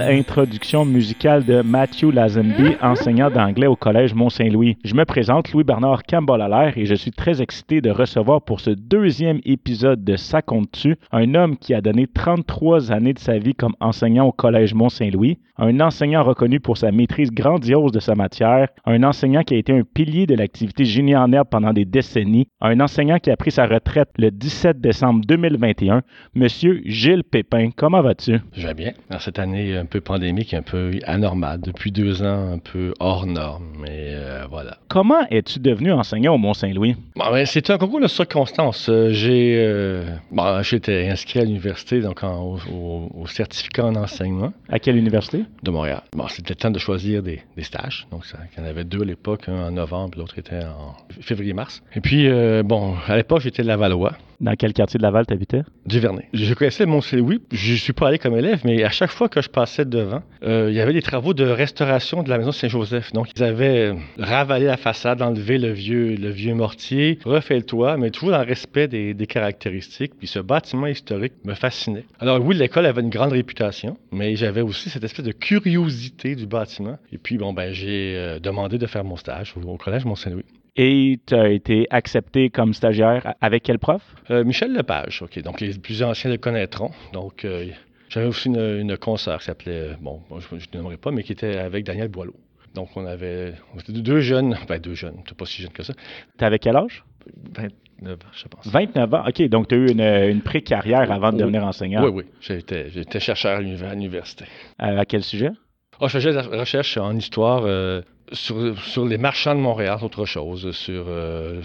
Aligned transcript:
Introduction 0.00 0.84
musicale 0.84 1.44
de 1.44 1.62
Matthew 1.62 2.12
Lazenby, 2.12 2.76
enseignant 2.82 3.30
d'anglais 3.30 3.66
au 3.66 3.76
Collège 3.76 4.14
Mont-Saint-Louis. 4.14 4.76
Je 4.84 4.94
me 4.94 5.04
présente 5.04 5.52
Louis-Bernard 5.52 6.02
campbell 6.04 6.40
et 6.76 6.86
je 6.86 6.94
suis 6.94 7.10
très 7.10 7.42
excité 7.42 7.80
de 7.80 7.90
recevoir 7.90 8.42
pour 8.42 8.60
ce 8.60 8.70
deuxième 8.70 9.40
épisode 9.44 10.04
de 10.04 10.16
Ça 10.16 10.42
compte-tu 10.42 10.96
un 11.12 11.34
homme 11.34 11.56
qui 11.56 11.74
a 11.74 11.80
donné 11.80 12.06
33 12.06 12.92
années 12.92 13.12
de 13.12 13.18
sa 13.18 13.38
vie 13.38 13.54
comme 13.54 13.74
enseignant 13.80 14.26
au 14.26 14.32
Collège 14.32 14.74
Mont-Saint-Louis, 14.74 15.38
un 15.58 15.78
enseignant 15.80 16.24
reconnu 16.24 16.58
pour 16.58 16.78
sa 16.78 16.90
maîtrise 16.90 17.30
grandiose 17.30 17.92
de 17.92 18.00
sa 18.00 18.14
matière, 18.14 18.68
un 18.86 19.02
enseignant 19.02 19.42
qui 19.42 19.54
a 19.54 19.58
été 19.58 19.72
un 19.72 19.82
pilier 19.82 20.26
de 20.26 20.34
l'activité 20.34 20.84
génie 20.84 21.16
en 21.16 21.32
herbe 21.32 21.48
pendant 21.50 21.72
des 21.72 21.84
décennies, 21.84 22.48
un 22.60 22.80
enseignant 22.80 23.18
qui 23.18 23.30
a 23.30 23.36
pris 23.36 23.50
sa 23.50 23.66
retraite 23.66 24.08
le 24.18 24.30
17 24.30 24.80
décembre 24.80 25.20
2021, 25.26 26.02
Monsieur 26.34 26.80
Gilles 26.84 27.24
Pépin. 27.24 27.70
Comment 27.76 28.00
vas-tu? 28.00 28.38
Je 28.52 28.66
vais 28.66 28.74
bien. 28.74 28.92
Dans 29.10 29.18
cette 29.18 29.38
année 29.38 29.76
un 29.76 29.84
peu 29.90 30.00
pandémique, 30.00 30.54
un 30.54 30.62
peu 30.62 30.92
anormale, 31.04 31.60
depuis 31.60 31.92
deux 31.92 32.22
ans 32.22 32.52
un 32.52 32.58
peu 32.58 32.94
hors 33.00 33.26
norme, 33.26 33.66
mais 33.78 34.14
euh, 34.14 34.46
voilà. 34.48 34.78
Comment 34.88 35.26
es-tu 35.30 35.58
devenu 35.58 35.92
enseignant 35.92 36.34
au 36.34 36.38
Mont-Saint-Louis? 36.38 36.96
Bon, 37.16 37.24
c'est 37.44 37.68
un 37.70 37.76
concours 37.76 38.00
de 38.00 38.06
circonstances. 38.06 38.88
Euh, 38.88 39.10
j'ai, 39.10 39.56
euh, 39.58 40.04
bon, 40.30 40.62
j'étais 40.62 41.08
inscrit 41.08 41.40
à 41.40 41.44
l'université, 41.44 42.00
donc 42.00 42.22
au, 42.22 43.26
certificat 43.26 43.86
en 43.86 43.96
enseignement. 43.96 44.52
À 44.68 44.78
quelle 44.78 44.96
université? 44.96 45.44
De 45.62 45.70
Montréal. 45.70 46.02
Bon, 46.16 46.26
c'était 46.28 46.54
le 46.54 46.56
temps 46.56 46.70
de 46.70 46.78
choisir 46.78 47.22
des, 47.22 47.42
stages. 47.62 48.06
Donc, 48.10 48.24
il 48.56 48.62
y 48.62 48.64
en 48.64 48.68
avait 48.68 48.84
deux 48.84 49.02
à 49.02 49.04
l'époque, 49.04 49.48
un 49.48 49.68
en 49.68 49.70
novembre, 49.72 50.18
l'autre 50.18 50.38
était 50.38 50.64
en 50.64 50.96
février-mars. 51.20 51.82
Et 51.94 52.00
puis, 52.00 52.26
bon, 52.64 52.94
à 53.06 53.16
l'époque, 53.16 53.40
j'étais 53.40 53.62
de 53.62 53.68
Lavallois. 53.68 54.14
Dans 54.40 54.54
quel 54.56 54.72
quartier 54.72 54.96
de 54.96 55.02
Laval 55.02 55.26
t'habitais? 55.26 55.62
Duvernay. 55.84 56.28
Je 56.32 56.54
connaissais 56.54 56.86
Mont-Saint-Louis. 56.86 57.42
Je 57.52 57.74
suis 57.74 57.92
pas 57.92 58.08
allé 58.08 58.18
comme 58.18 58.34
élève, 58.36 58.62
mais 58.64 58.82
à 58.84 58.88
chaque 58.88 59.10
fois 59.10 59.28
que 59.28 59.42
je 59.42 59.50
passais 59.50 59.84
devant, 59.84 60.22
euh, 60.42 60.68
il 60.70 60.76
y 60.76 60.80
avait 60.80 60.94
des 60.94 61.02
travaux 61.02 61.34
de 61.34 61.44
restauration 61.44 62.22
de 62.22 62.30
la 62.30 62.38
maison 62.38 62.50
Saint-Joseph. 62.50 63.12
Donc, 63.12 63.28
ils 63.36 63.42
avaient 63.42 63.94
ravalé 64.18 64.64
la 64.64 64.78
façade, 64.78 65.20
enlevé 65.20 65.58
le 65.58 65.72
vieux, 65.72 66.16
le 66.16 66.30
vieux 66.30 66.54
mortier, 66.54 67.18
refait 67.24 67.56
le 67.56 67.64
toit, 67.64 67.98
mais 67.98 68.10
toujours 68.10 68.30
dans 68.30 68.40
le 68.40 68.46
respect 68.46 68.88
des, 68.88 69.12
des 69.12 69.26
caractéristiques. 69.26 70.12
Puis 70.18 70.26
ce 70.26 70.38
bâtiment 70.38 70.86
historique 70.86 71.34
me 71.44 71.52
fascinait. 71.52 72.06
Alors 72.18 72.42
oui, 72.42 72.56
l'école 72.56 72.86
avait 72.86 73.02
une 73.02 73.10
grande 73.10 73.32
réputation, 73.32 73.98
mais 74.10 74.36
j'avais 74.36 74.62
aussi 74.62 74.88
cette 74.88 75.04
espèce 75.04 75.26
de 75.26 75.32
curiosité 75.32 76.34
du 76.34 76.46
bâtiment. 76.46 76.98
Et 77.12 77.18
puis, 77.18 77.36
bon, 77.36 77.52
ben, 77.52 77.72
j'ai 77.72 78.14
euh, 78.16 78.38
demandé 78.38 78.78
de 78.78 78.86
faire 78.86 79.04
mon 79.04 79.16
stage 79.16 79.52
au, 79.56 79.68
au 79.68 79.76
collège 79.76 80.06
Mont-Saint-Louis. 80.06 80.44
Et 80.82 81.20
tu 81.26 81.34
as 81.34 81.50
été 81.50 81.86
accepté 81.90 82.48
comme 82.48 82.72
stagiaire 82.72 83.34
avec 83.42 83.64
quel 83.64 83.78
prof? 83.78 84.02
Euh, 84.30 84.44
Michel 84.44 84.72
Lepage, 84.72 85.20
OK. 85.20 85.38
Donc, 85.42 85.60
les 85.60 85.74
plus 85.78 86.02
anciens 86.02 86.30
le 86.30 86.38
connaîtront. 86.38 86.90
Donc, 87.12 87.44
euh, 87.44 87.66
j'avais 88.08 88.26
aussi 88.26 88.48
une, 88.48 88.78
une 88.80 88.96
consoeur 88.96 89.40
qui 89.40 89.44
s'appelait, 89.44 89.90
bon, 90.00 90.22
je 90.38 90.54
ne 90.54 90.78
nommerai 90.82 90.96
pas, 90.96 91.10
mais 91.10 91.22
qui 91.22 91.32
était 91.32 91.58
avec 91.58 91.84
Daniel 91.84 92.08
Boileau. 92.08 92.34
Donc, 92.74 92.96
on 92.96 93.04
avait 93.04 93.52
on 93.74 93.78
était 93.78 93.92
deux 93.92 94.20
jeunes, 94.20 94.56
ben 94.68 94.78
deux 94.78 94.94
jeunes, 94.94 95.16
tu 95.26 95.34
pas 95.34 95.44
si 95.44 95.60
jeune 95.60 95.72
que 95.72 95.82
ça. 95.82 95.92
Tu 96.38 96.44
avais 96.46 96.58
quel 96.58 96.76
âge? 96.76 97.04
29 97.54 98.14
ans, 98.14 98.16
je 98.32 98.48
pense. 98.48 98.66
29 98.66 99.12
ans, 99.14 99.24
OK. 99.28 99.42
Donc, 99.50 99.68
tu 99.68 99.74
as 99.74 99.78
eu 99.78 99.90
une, 99.90 100.00
une 100.00 100.40
pré-carrière 100.40 101.12
avant 101.12 101.30
de 101.30 101.36
devenir 101.36 101.62
enseignant. 101.62 102.02
Oui, 102.06 102.24
oui. 102.24 102.24
J'étais 102.40 103.20
chercheur 103.20 103.58
à 103.58 103.60
l'université. 103.60 104.46
à 104.78 105.04
quel 105.04 105.24
sujet? 105.24 105.50
Oh, 106.02 106.08
je 106.08 106.18
faisais 106.18 106.30
de 106.30 106.36
la 106.36 106.60
recherche 106.60 106.96
en 106.96 107.14
histoire 107.14 107.64
euh, 107.66 108.00
sur, 108.32 109.06
les 109.06 109.18
marchands 109.18 109.54
de 109.54 109.60
Montréal, 109.60 109.98
autre 110.02 110.24
chose, 110.24 110.70
sur, 110.72 111.04
euh, 111.08 111.60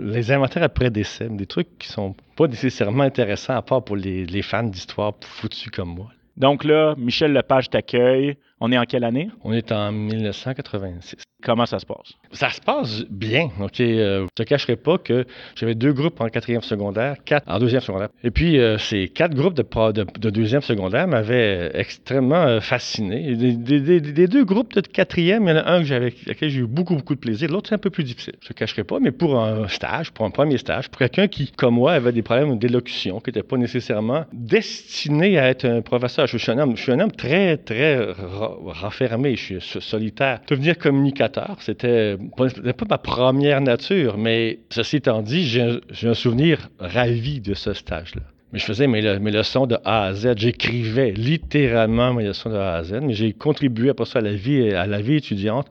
les 0.00 0.32
inventaires 0.32 0.62
après 0.62 0.90
décès, 0.90 1.28
des 1.28 1.46
trucs 1.46 1.78
qui 1.78 1.88
sont 1.88 2.14
pas 2.36 2.48
nécessairement 2.48 3.04
intéressants 3.04 3.56
à 3.56 3.62
part 3.62 3.84
pour 3.84 3.96
les, 3.96 4.26
les 4.26 4.42
fans 4.42 4.64
d'histoire 4.64 5.14
foutus 5.20 5.70
comme 5.70 5.94
moi. 5.94 6.10
Donc 6.36 6.64
là, 6.64 6.94
Michel 6.98 7.32
Lepage 7.32 7.70
t'accueille. 7.70 8.36
On 8.58 8.72
est 8.72 8.78
en 8.78 8.84
quelle 8.84 9.04
année? 9.04 9.28
On 9.44 9.52
est 9.52 9.70
en 9.70 9.92
1986. 9.92 11.22
Comment 11.42 11.66
ça 11.66 11.78
se 11.78 11.84
passe? 11.84 12.14
Ça 12.32 12.48
se 12.50 12.60
passe 12.60 13.04
bien. 13.10 13.50
OK. 13.60 13.80
Euh, 13.80 14.20
je 14.20 14.22
ne 14.22 14.28
te 14.34 14.42
cacherai 14.42 14.76
pas 14.76 14.96
que 14.96 15.26
j'avais 15.54 15.74
deux 15.74 15.92
groupes 15.92 16.18
en 16.20 16.28
quatrième 16.28 16.62
secondaire, 16.62 17.16
quatre 17.24 17.46
en 17.46 17.58
deuxième 17.58 17.82
secondaire. 17.82 18.08
Et 18.24 18.30
puis, 18.30 18.58
euh, 18.58 18.78
ces 18.78 19.08
quatre 19.08 19.34
groupes 19.34 19.52
de, 19.52 19.62
de, 19.62 20.30
deuxième 20.30 20.62
secondaire 20.62 21.06
m'avaient 21.06 21.70
extrêmement 21.74 22.42
euh, 22.42 22.60
fasciné. 22.60 23.36
Des, 23.36 24.26
deux 24.26 24.44
groupes 24.44 24.74
de 24.74 24.80
quatrième, 24.80 25.44
il 25.44 25.50
y 25.50 25.52
en 25.52 25.56
a 25.56 25.70
un 25.70 25.80
que 25.80 25.84
j'avais, 25.84 26.14
lequel 26.26 26.48
j'ai 26.48 26.60
eu 26.60 26.66
beaucoup, 26.66 26.96
beaucoup 26.96 27.14
de 27.14 27.20
plaisir. 27.20 27.50
L'autre, 27.50 27.68
c'est 27.68 27.74
un 27.74 27.78
peu 27.78 27.90
plus 27.90 28.04
difficile. 28.04 28.34
Je 28.40 28.46
ne 28.46 28.48
te 28.48 28.54
cacherai 28.54 28.84
pas, 28.84 28.98
mais 28.98 29.12
pour 29.12 29.38
un 29.38 29.68
stage, 29.68 30.12
pour 30.12 30.24
un 30.24 30.30
premier 30.30 30.56
stage, 30.56 30.88
pour 30.88 30.98
quelqu'un 30.98 31.28
qui, 31.28 31.52
comme 31.52 31.74
moi, 31.74 31.92
avait 31.92 32.12
des 32.12 32.22
problèmes 32.22 32.58
d'élocution, 32.58 33.20
qui 33.20 33.28
n'était 33.28 33.42
pas 33.42 33.58
nécessairement 33.58 34.24
destiné 34.32 35.38
à 35.38 35.50
être 35.50 35.66
un 35.66 35.82
professeur. 35.82 36.26
Je 36.26 36.38
suis 36.38 36.50
un 36.50 36.58
homme, 36.58 36.76
je 36.76 36.82
suis 36.82 36.92
un 36.92 37.00
homme 37.00 37.12
très, 37.12 37.58
très 37.58 38.14
renfermé, 38.46 39.36
je 39.36 39.58
suis 39.58 39.80
solitaire. 39.80 40.40
Devenir 40.48 40.78
communicateur, 40.78 41.56
c'était 41.60 42.16
pas, 42.36 42.86
ma 42.88 42.98
première 42.98 43.60
nature, 43.60 44.18
mais 44.18 44.60
ceci 44.70 44.96
étant 44.96 45.22
dit, 45.22 45.44
j'ai 45.44 46.08
un 46.08 46.14
souvenir 46.14 46.68
ravi 46.78 47.40
de 47.40 47.54
ce 47.54 47.72
stage-là. 47.72 48.22
Mais 48.52 48.58
je 48.58 48.64
faisais 48.64 48.86
mes, 48.86 49.02
leçons 49.02 49.66
de 49.66 49.76
A 49.84 50.04
à 50.04 50.14
Z. 50.14 50.34
J'écrivais 50.36 51.10
littéralement 51.10 52.14
mes 52.14 52.24
leçons 52.24 52.50
de 52.50 52.56
A 52.56 52.76
à 52.76 52.84
Z, 52.84 53.00
mais 53.02 53.12
j'ai 53.12 53.32
contribué 53.32 53.92
la 54.14 54.32
vie, 54.32 54.70
à 54.70 54.86
la 54.86 55.00
vie 55.00 55.16
étudiante 55.16 55.68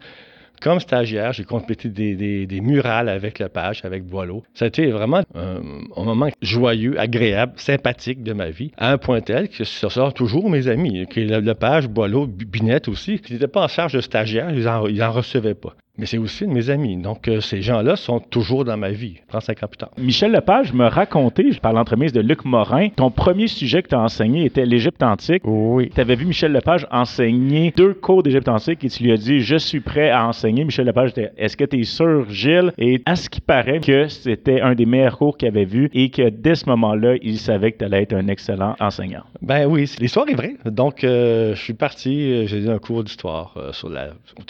comme 0.62 0.80
stagiaire, 0.80 1.34
j'ai 1.34 1.44
complété 1.44 1.90
des, 1.90 2.46
des, 2.46 2.62
murales 2.62 3.10
avec 3.10 3.40
le 3.40 3.50
page, 3.50 3.82
avec 3.84 4.04
Boileau. 4.04 4.44
Ça 4.54 4.66
a 4.66 4.68
été 4.68 4.88
vraiment 4.88 5.22
un, 5.34 6.04
moment 6.04 6.30
joyeux, 6.42 7.00
agréable, 7.00 7.54
sympathique 7.58 8.24
de 8.24 8.34
ma 8.34 8.50
vie, 8.50 8.72
à 8.78 8.92
un 8.92 8.98
point 8.98 9.22
tel 9.22 9.50
que 9.50 9.64
ce 9.64 9.90
sort 9.90 10.14
toujours 10.14 10.50
mes 10.50 10.68
amis, 10.68 11.08
que 11.08 11.20
le, 11.20 11.54
page, 11.54 11.88
Boileau, 11.88 12.28
Binette 12.28 12.88
aussi, 12.88 13.20
qui 13.20 13.34
n'étaient 13.34 13.48
pas 13.48 13.64
en 13.64 13.68
charge 13.68 13.94
de 13.94 14.02
stagiaire, 14.02 14.50
ils 14.52 14.64
n'en 14.64 15.12
recevaient 15.12 15.56
pas 15.56 15.76
mais 15.98 16.06
c'est 16.06 16.18
aussi 16.18 16.46
de 16.46 16.52
mes 16.52 16.70
amis. 16.70 16.98
Donc, 16.98 17.28
euh, 17.28 17.40
ces 17.40 17.62
gens-là 17.62 17.96
sont 17.96 18.20
toujours 18.20 18.66
dans 18.66 18.78
ma 18.78 18.92
vie, 18.92 19.16
35 19.30 19.64
ans 19.64 19.68
plus 19.68 19.78
tard. 19.78 19.92
Michel 19.98 20.32
Lepage 20.32 20.74
me 20.74 20.88
racontait, 20.88 21.52
par 21.62 21.74
l'entremise 21.74 22.12
de 22.12 22.22
Luc 22.22 22.44
Morin, 22.46 22.90
ton 22.90 23.12
premier 23.12 23.48
sujet 23.48 23.82
que 23.82 23.90
tu 23.90 23.96
as 23.96 24.02
enseigné 24.02 24.46
était 24.46 24.66
l'Égypte 24.66 25.02
antique. 25.04 25.42
Oui. 25.46 25.90
Tu 25.94 26.02
avais 26.02 26.16
vu 26.16 26.26
Michel 26.26 26.52
Lepage 26.52 26.88
enseigner 26.92 27.74
deux 27.76 27.94
cours 27.94 28.24
d'Égypte 28.24 28.50
antique 28.50 28.84
et 28.84 28.90
tu 28.90 29.04
lui 29.04 29.12
as 29.12 29.18
dit 29.18 29.40
Je 29.40 29.56
suis 29.56 29.80
prêt 29.80 30.10
à 30.10 30.28
enseigner. 30.28 30.66
Michel 30.66 30.86
Lepage 30.86 31.12
était 31.12 31.32
Est-ce 31.38 31.56
que 31.56 31.64
tu 31.64 31.80
es 31.80 31.84
sûr, 31.84 32.30
Gilles? 32.30 32.74
Et 32.78 33.02
à 33.06 33.16
ce 33.16 33.30
qui 33.30 33.42
paraît 33.42 33.80
que 33.80 34.08
c'était 34.08 34.62
un 34.62 34.76
des 34.76 34.86
meilleurs 34.86 35.18
cours 35.18 35.38
qu'il 35.38 35.48
avait 35.48 35.66
vu 35.66 35.90
et 35.94 36.10
que 36.10 36.30
dès 36.30 36.56
ce 36.56 36.68
moment-là, 36.70 37.16
il 37.22 37.38
savait 37.38 37.72
que 37.72 37.80
tu 37.80 37.86
allais 37.86 38.04
être 38.04 38.14
un 38.14 38.28
excellent 38.28 38.76
enseignant. 38.80 39.24
Ben 39.42 39.66
oui, 39.66 39.90
l'histoire 40.00 40.28
est 40.30 40.36
vraie. 40.36 40.56
Donc, 40.66 41.04
euh, 41.04 41.56
je 41.56 41.62
suis 41.62 41.74
parti, 41.74 42.32
euh, 42.32 42.48
j'ai 42.48 42.60
eu 42.60 42.70
un 42.70 42.80
cours 42.80 43.04
d'histoire 43.04 43.58
sur 43.72 43.90
la, 43.90 44.08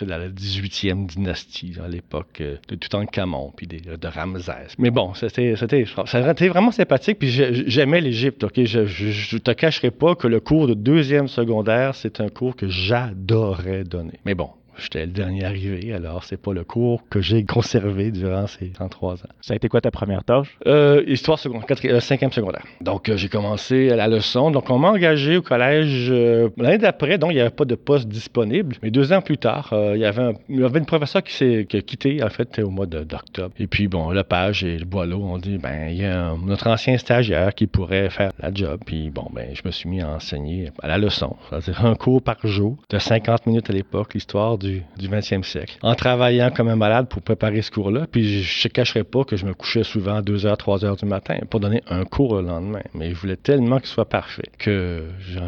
la 0.07 0.29
18e 0.29 1.05
dynastie 1.05 1.34
à 1.83 1.87
l'époque 1.87 2.41
euh, 2.41 2.57
de 2.67 2.75
Toutankhamon 2.75 3.51
puis 3.55 3.67
de 3.67 4.07
Ramsès. 4.07 4.75
Mais 4.77 4.91
bon, 4.91 5.13
c'était, 5.13 5.55
c'était, 5.55 5.81
été 5.83 6.47
vraiment 6.49 6.71
sympathique. 6.71 7.19
Puis 7.19 7.29
j'aimais 7.29 8.01
l'Égypte. 8.01 8.43
Ok, 8.43 8.63
je, 8.63 8.85
je, 8.85 9.37
te 9.37 9.51
cacherai 9.51 9.91
pas 9.91 10.15
que 10.15 10.27
le 10.27 10.39
cours 10.39 10.67
de 10.67 10.73
deuxième 10.73 11.27
secondaire, 11.27 11.95
c'est 11.95 12.21
un 12.21 12.29
cours 12.29 12.55
que 12.55 12.67
j'adorais 12.67 13.83
donner. 13.83 14.19
Mais 14.25 14.35
bon, 14.35 14.49
J'étais 14.77 15.05
le 15.05 15.11
dernier 15.11 15.45
arrivé, 15.45 15.93
alors 15.93 16.23
c'est 16.23 16.41
pas 16.41 16.53
le 16.53 16.63
cours 16.63 17.01
que 17.09 17.21
j'ai 17.21 17.43
conservé 17.45 18.11
durant 18.11 18.47
ces 18.47 18.69
33 18.69 19.13
ans. 19.13 19.29
Ça 19.41 19.53
a 19.53 19.55
été 19.55 19.69
quoi 19.69 19.81
ta 19.81 19.91
première 19.91 20.23
tâche? 20.23 20.57
Euh, 20.67 21.03
histoire 21.07 21.39
secondaire, 21.39 21.77
euh, 21.85 21.99
cinquième 21.99 22.31
secondaire. 22.31 22.63
Donc 22.81 23.09
euh, 23.09 23.17
j'ai 23.17 23.29
commencé 23.29 23.89
à 23.89 23.95
la 23.95 24.07
leçon. 24.07 24.51
Donc 24.51 24.69
on 24.69 24.77
m'a 24.77 24.89
engagé 24.89 25.37
au 25.37 25.41
collège 25.41 26.11
l'année 26.57 26.77
d'après, 26.77 27.17
donc 27.17 27.31
il 27.31 27.35
n'y 27.35 27.41
avait 27.41 27.49
pas 27.49 27.65
de 27.65 27.75
poste 27.75 28.07
disponible. 28.07 28.75
Mais 28.83 28.91
deux 28.91 29.13
ans 29.13 29.21
plus 29.21 29.37
tard, 29.37 29.73
il, 29.93 29.99
y 29.99 30.05
avait 30.05 30.23
un, 30.23 30.33
il 30.49 30.59
y 30.59 30.63
avait 30.63 30.79
une 30.79 30.85
professeure 30.85 31.23
qui 31.23 31.33
s'est 31.33 31.67
quitté 31.85 32.23
en 32.23 32.29
fait 32.29 32.59
au 32.59 32.69
mois 32.69 32.85
d'octobre. 32.85 33.53
Et 33.59 33.67
puis 33.67 33.87
bon, 33.87 34.11
le 34.11 34.23
page 34.23 34.63
et 34.63 34.77
le 34.77 34.85
Boileau 34.85 35.21
ont 35.23 35.37
dit 35.37 35.57
ben 35.57 35.89
il 35.89 35.97
y 35.97 36.05
a 36.05 36.33
notre 36.45 36.67
ancien 36.67 36.97
stagiaire 36.97 37.53
qui 37.55 37.67
pourrait 37.67 38.09
faire 38.09 38.31
la 38.39 38.53
job. 38.53 38.81
Puis 38.85 39.09
bon 39.09 39.27
ben 39.33 39.49
je 39.53 39.61
me 39.65 39.71
suis 39.71 39.89
mis 39.89 40.01
à 40.01 40.09
enseigner 40.09 40.71
à 40.81 40.87
la 40.87 40.97
leçon, 40.97 41.35
c'est-à-dire 41.49 41.85
un 41.85 41.95
cours 41.95 42.21
par 42.21 42.37
jour 42.43 42.77
de 42.89 42.99
50 42.99 43.47
minutes 43.47 43.69
à 43.69 43.73
l'époque, 43.73 44.13
l'histoire 44.13 44.57
du, 44.57 44.64
20e 44.99 45.43
siècle. 45.43 45.77
En 45.81 45.95
travaillant 45.95 46.51
comme 46.51 46.67
un 46.67 46.75
malade 46.75 47.07
pour 47.07 47.21
préparer 47.21 47.61
ce 47.61 47.71
cours-là, 47.71 48.07
puis 48.11 48.43
je 48.43 48.67
ne 48.67 48.71
cacherai 48.71 49.03
pas 49.03 49.23
que 49.23 49.35
je 49.35 49.45
me 49.45 49.53
couchais 49.53 49.83
souvent 49.83 50.15
à 50.15 50.21
2h, 50.21 50.57
3h 50.57 50.99
du 50.99 51.05
matin 51.05 51.37
pour 51.49 51.59
donner 51.59 51.81
un 51.89 52.05
cours 52.05 52.35
le 52.35 52.47
lendemain. 52.47 52.83
Mais 52.93 53.09
je 53.11 53.15
voulais 53.15 53.37
tellement 53.37 53.79
qu'il 53.79 53.87
soit 53.87 54.09
parfait 54.09 54.49
que 54.57 55.05
je, 55.19 55.39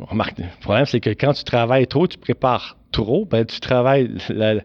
remarque. 0.00 0.38
Le 0.38 0.44
problème, 0.60 0.86
c'est 0.86 1.00
que 1.00 1.10
quand 1.10 1.32
tu 1.32 1.44
travailles 1.44 1.86
trop, 1.86 2.06
tu 2.06 2.18
prépares 2.18 2.76
trop, 2.90 3.24
ben, 3.24 3.44
tu 3.44 3.60
travailles, 3.60 4.10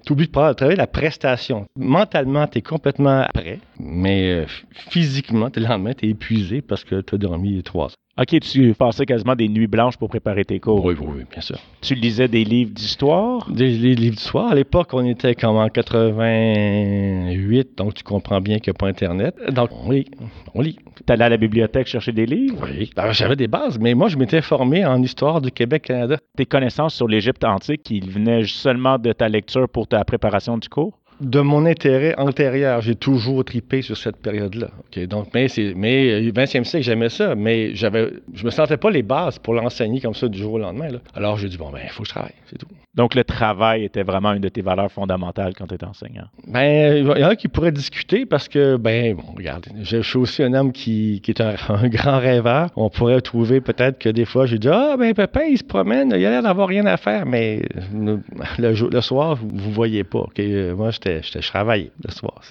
tu 0.05 0.11
oublies 0.11 0.27
de 0.27 0.31
travailler 0.31 0.75
la 0.75 0.87
prestation. 0.87 1.65
Mentalement, 1.77 2.47
tu 2.47 2.59
es 2.59 2.61
complètement 2.61 3.25
prêt, 3.33 3.59
mais 3.79 4.31
euh, 4.31 4.45
physiquement, 4.89 5.49
le 5.55 5.63
lendemain, 5.63 5.93
tu 5.93 6.07
es 6.07 6.09
épuisé 6.09 6.61
parce 6.61 6.83
que 6.83 7.01
tu 7.01 7.15
as 7.15 7.17
dormi 7.17 7.61
trois 7.63 7.85
heures. 7.85 8.06
OK, 8.19 8.39
tu 8.39 8.73
passais 8.73 9.05
quasiment 9.05 9.35
des 9.35 9.47
nuits 9.47 9.67
blanches 9.67 9.95
pour 9.95 10.09
préparer 10.09 10.43
tes 10.43 10.59
cours. 10.59 10.83
Oui, 10.83 10.95
oui, 10.99 11.07
oui, 11.17 11.23
bien 11.31 11.41
sûr. 11.41 11.59
Tu 11.81 11.93
lisais 11.93 12.27
des 12.27 12.43
livres 12.43 12.71
d'histoire? 12.71 13.47
Des, 13.51 13.67
livres 13.67 14.11
d'histoire. 14.11 14.51
À 14.51 14.55
l'époque, 14.55 14.89
on 14.93 15.05
était 15.05 15.35
comme 15.35 15.57
en 15.57 15.69
88, 15.69 17.77
donc 17.77 17.93
tu 17.93 18.03
comprends 18.03 18.41
bien 18.41 18.57
qu'il 18.57 18.71
n'y 18.71 18.75
a 18.75 18.79
pas 18.79 18.87
Internet. 18.87 19.35
Donc, 19.51 19.69
on 19.85 19.91
lit. 19.91 20.07
On 20.55 20.61
lit. 20.61 20.79
Tu 21.05 21.13
allais 21.13 21.25
à 21.25 21.29
la 21.29 21.37
bibliothèque 21.37 21.85
chercher 21.85 22.11
des 22.11 22.25
livres? 22.25 22.57
Oui. 22.63 22.89
J'avais 23.11 23.35
des 23.35 23.47
bases, 23.47 23.77
mais 23.77 23.93
moi, 23.93 24.07
je 24.07 24.17
m'étais 24.17 24.41
formé 24.41 24.83
en 24.83 24.99
histoire 25.03 25.39
du 25.39 25.51
Québec-Canada. 25.51 26.17
Tes 26.35 26.47
connaissances 26.47 26.95
sur 26.95 27.07
l'Égypte 27.07 27.43
antique, 27.43 27.83
qui 27.83 27.99
venaient 27.99 28.47
seulement 28.47 28.97
de 28.97 29.13
ta 29.13 29.29
lecture 29.29 29.69
pour 29.69 29.87
ta 29.87 30.03
préparation 30.03 30.57
du 30.57 30.69
cours? 30.69 30.97
De 31.19 31.39
mon 31.39 31.65
intérêt 31.65 32.15
antérieur, 32.17 32.81
j'ai 32.81 32.95
toujours 32.95 33.43
tripé 33.43 33.81
sur 33.81 33.97
cette 33.97 34.17
période-là. 34.17 34.69
Donc, 35.07 35.29
mais, 35.33 35.47
c'est, 35.47 35.73
mais 35.75 36.11
euh, 36.11 36.31
20e 36.31 36.63
siècle, 36.63 36.85
j'aimais 36.85 37.09
ça, 37.09 37.35
mais 37.35 37.75
j'avais, 37.75 38.13
je 38.33 38.45
me 38.45 38.49
sentais 38.49 38.77
pas 38.77 38.89
les 38.89 39.03
bases 39.03 39.39
pour 39.39 39.53
l'enseigner 39.53 40.01
comme 40.01 40.13
ça 40.13 40.27
du 40.27 40.37
jour 40.37 40.53
au 40.53 40.59
lendemain. 40.59 40.89
là. 40.89 40.99
Alors, 41.15 41.37
j'ai 41.37 41.49
dit, 41.49 41.57
bon, 41.57 41.71
ben, 41.71 41.81
il 41.83 41.89
faut 41.89 42.03
que 42.03 42.09
je 42.09 42.13
travaille, 42.13 42.33
c'est 42.45 42.57
tout. 42.57 42.67
Donc, 42.95 43.13
le 43.13 43.23
travail 43.23 43.83
était 43.83 44.01
vraiment 44.01 44.33
une 44.33 44.41
de 44.41 44.49
tes 44.49 44.61
valeurs 44.61 44.91
fondamentales 44.91 45.53
quand 45.55 45.67
tu 45.67 45.75
étais 45.75 45.85
enseignant? 45.85 46.25
Ben, 46.47 46.97
il 46.97 47.21
y 47.21 47.23
en 47.23 47.29
a 47.29 47.35
qui 47.35 47.47
pourraient 47.47 47.71
discuter 47.71 48.25
parce 48.25 48.47
que, 48.47 48.75
ben, 48.75 49.15
bon, 49.15 49.35
regarde, 49.35 49.67
je, 49.83 50.01
suis 50.01 50.17
aussi 50.17 50.41
un 50.41 50.53
homme 50.55 50.71
qui, 50.71 51.21
qui 51.23 51.29
est 51.29 51.41
un, 51.41 51.55
un 51.69 51.87
grand 51.89 52.17
rêveur. 52.17 52.69
On 52.75 52.89
pourrait 52.89 53.21
trouver 53.21 53.61
peut-être 53.61 53.99
que 53.99 54.09
des 54.09 54.25
fois, 54.25 54.47
j'ai 54.47 54.57
dit, 54.57 54.69
ah, 54.69 54.95
ben, 54.97 55.13
papa, 55.13 55.45
il 55.45 55.59
se 55.59 55.63
promène, 55.63 56.09
il 56.09 56.25
a 56.25 56.29
l'air 56.31 56.41
d'avoir 56.41 56.67
rien 56.67 56.87
à 56.87 56.97
faire, 56.97 57.27
mais 57.27 57.61
le, 57.93 58.19
le 58.57 58.73
le 58.97 59.01
soir, 59.01 59.35
vous, 59.35 59.49
vous 59.53 59.71
voyez 59.71 60.03
pas. 60.03 60.25
Euh, 60.39 60.75
Moi, 60.75 60.91
j'étais, 60.91 61.06
j'étais, 61.21 61.41
je 61.41 61.47
travaillais 61.47 61.91
le 62.03 62.11
soir. 62.11 62.41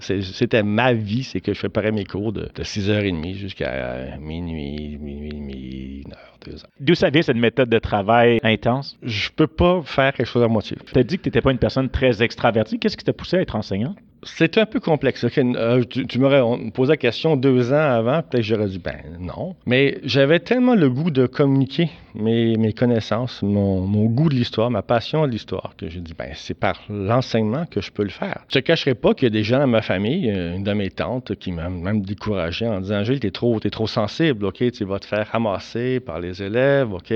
C'était 0.00 0.62
ma 0.62 0.92
vie, 0.92 1.24
c'est 1.24 1.40
que 1.40 1.52
je 1.52 1.58
préparais 1.58 1.92
mes 1.92 2.04
cours 2.04 2.32
de, 2.32 2.48
de 2.54 2.62
6h30 2.62 3.34
jusqu'à 3.34 3.70
euh, 3.70 4.16
minuit, 4.18 4.98
minuit, 4.98 5.40
minuit, 5.40 6.04
1h, 6.08 6.50
2h. 6.50 6.64
D'où 6.80 6.94
ça 6.94 7.10
vient 7.10 7.22
cette 7.22 7.36
méthode 7.36 7.68
de 7.68 7.78
travail 7.78 8.38
intense? 8.42 8.96
Je 9.02 9.30
peux 9.30 9.46
pas 9.46 9.82
faire 9.82 10.12
quelque 10.12 10.26
chose 10.26 10.42
à 10.42 10.48
moitié. 10.48 10.76
Tu 10.92 10.98
as 10.98 11.02
dit 11.02 11.18
que 11.18 11.22
tu 11.22 11.28
n'étais 11.28 11.40
pas 11.40 11.52
une 11.52 11.58
personne 11.58 11.88
très 11.88 12.22
extravertie. 12.22 12.78
Qu'est-ce 12.78 12.96
qui 12.96 13.04
t'a 13.04 13.12
poussé 13.12 13.36
à 13.36 13.40
être 13.40 13.56
enseignant? 13.56 13.94
C'est 14.24 14.58
un 14.58 14.66
peu 14.66 14.80
complexe. 14.80 15.24
ok? 15.24 15.38
Euh, 15.38 15.84
tu 15.84 16.06
tu 16.06 16.18
m'aurais 16.18 16.42
posé 16.72 16.92
la 16.92 16.96
question 16.96 17.36
deux 17.36 17.72
ans 17.72 17.76
avant, 17.76 18.22
peut-être 18.22 18.42
j'aurais 18.42 18.68
dit 18.68 18.78
ben 18.78 18.96
non. 19.20 19.54
Mais 19.66 19.98
j'avais 20.04 20.40
tellement 20.40 20.74
le 20.74 20.90
goût 20.90 21.10
de 21.10 21.26
communiquer 21.26 21.90
mes, 22.14 22.72
connaissances, 22.72 23.42
mon, 23.42 24.04
goût 24.06 24.28
de 24.28 24.34
l'histoire, 24.34 24.70
ma 24.70 24.82
passion 24.82 25.26
de 25.26 25.32
l'histoire, 25.32 25.74
que 25.76 25.88
j'ai 25.88 26.00
dit 26.00 26.14
ben 26.16 26.30
c'est 26.34 26.54
par 26.54 26.80
l'enseignement 26.88 27.66
que 27.66 27.80
je 27.80 27.90
peux 27.90 28.04
le 28.04 28.10
faire. 28.10 28.44
Je 28.48 28.58
te 28.58 28.64
cacherai 28.64 28.94
pas 28.94 29.14
qu'il 29.14 29.24
y 29.24 29.26
a 29.26 29.30
des 29.30 29.42
gens 29.42 29.58
dans 29.58 29.66
ma 29.66 29.82
famille, 29.82 30.30
euh, 30.30 30.56
une 30.56 30.64
de 30.64 30.72
mes 30.72 30.90
tantes, 30.90 31.34
qui 31.36 31.52
m'a 31.52 31.68
même 31.68 32.02
découragé 32.02 32.66
en 32.66 32.80
disant 32.80 33.02
Gilles, 33.04 33.20
t'es 33.20 33.30
trop, 33.30 33.58
t'es 33.60 33.70
trop 33.70 33.86
sensible, 33.86 34.44
ok, 34.44 34.70
tu 34.72 34.84
vas 34.84 34.98
te 34.98 35.06
faire 35.06 35.26
ramasser 35.30 36.00
par 36.00 36.20
les 36.20 36.42
élèves, 36.42 36.92
ok, 36.92 37.12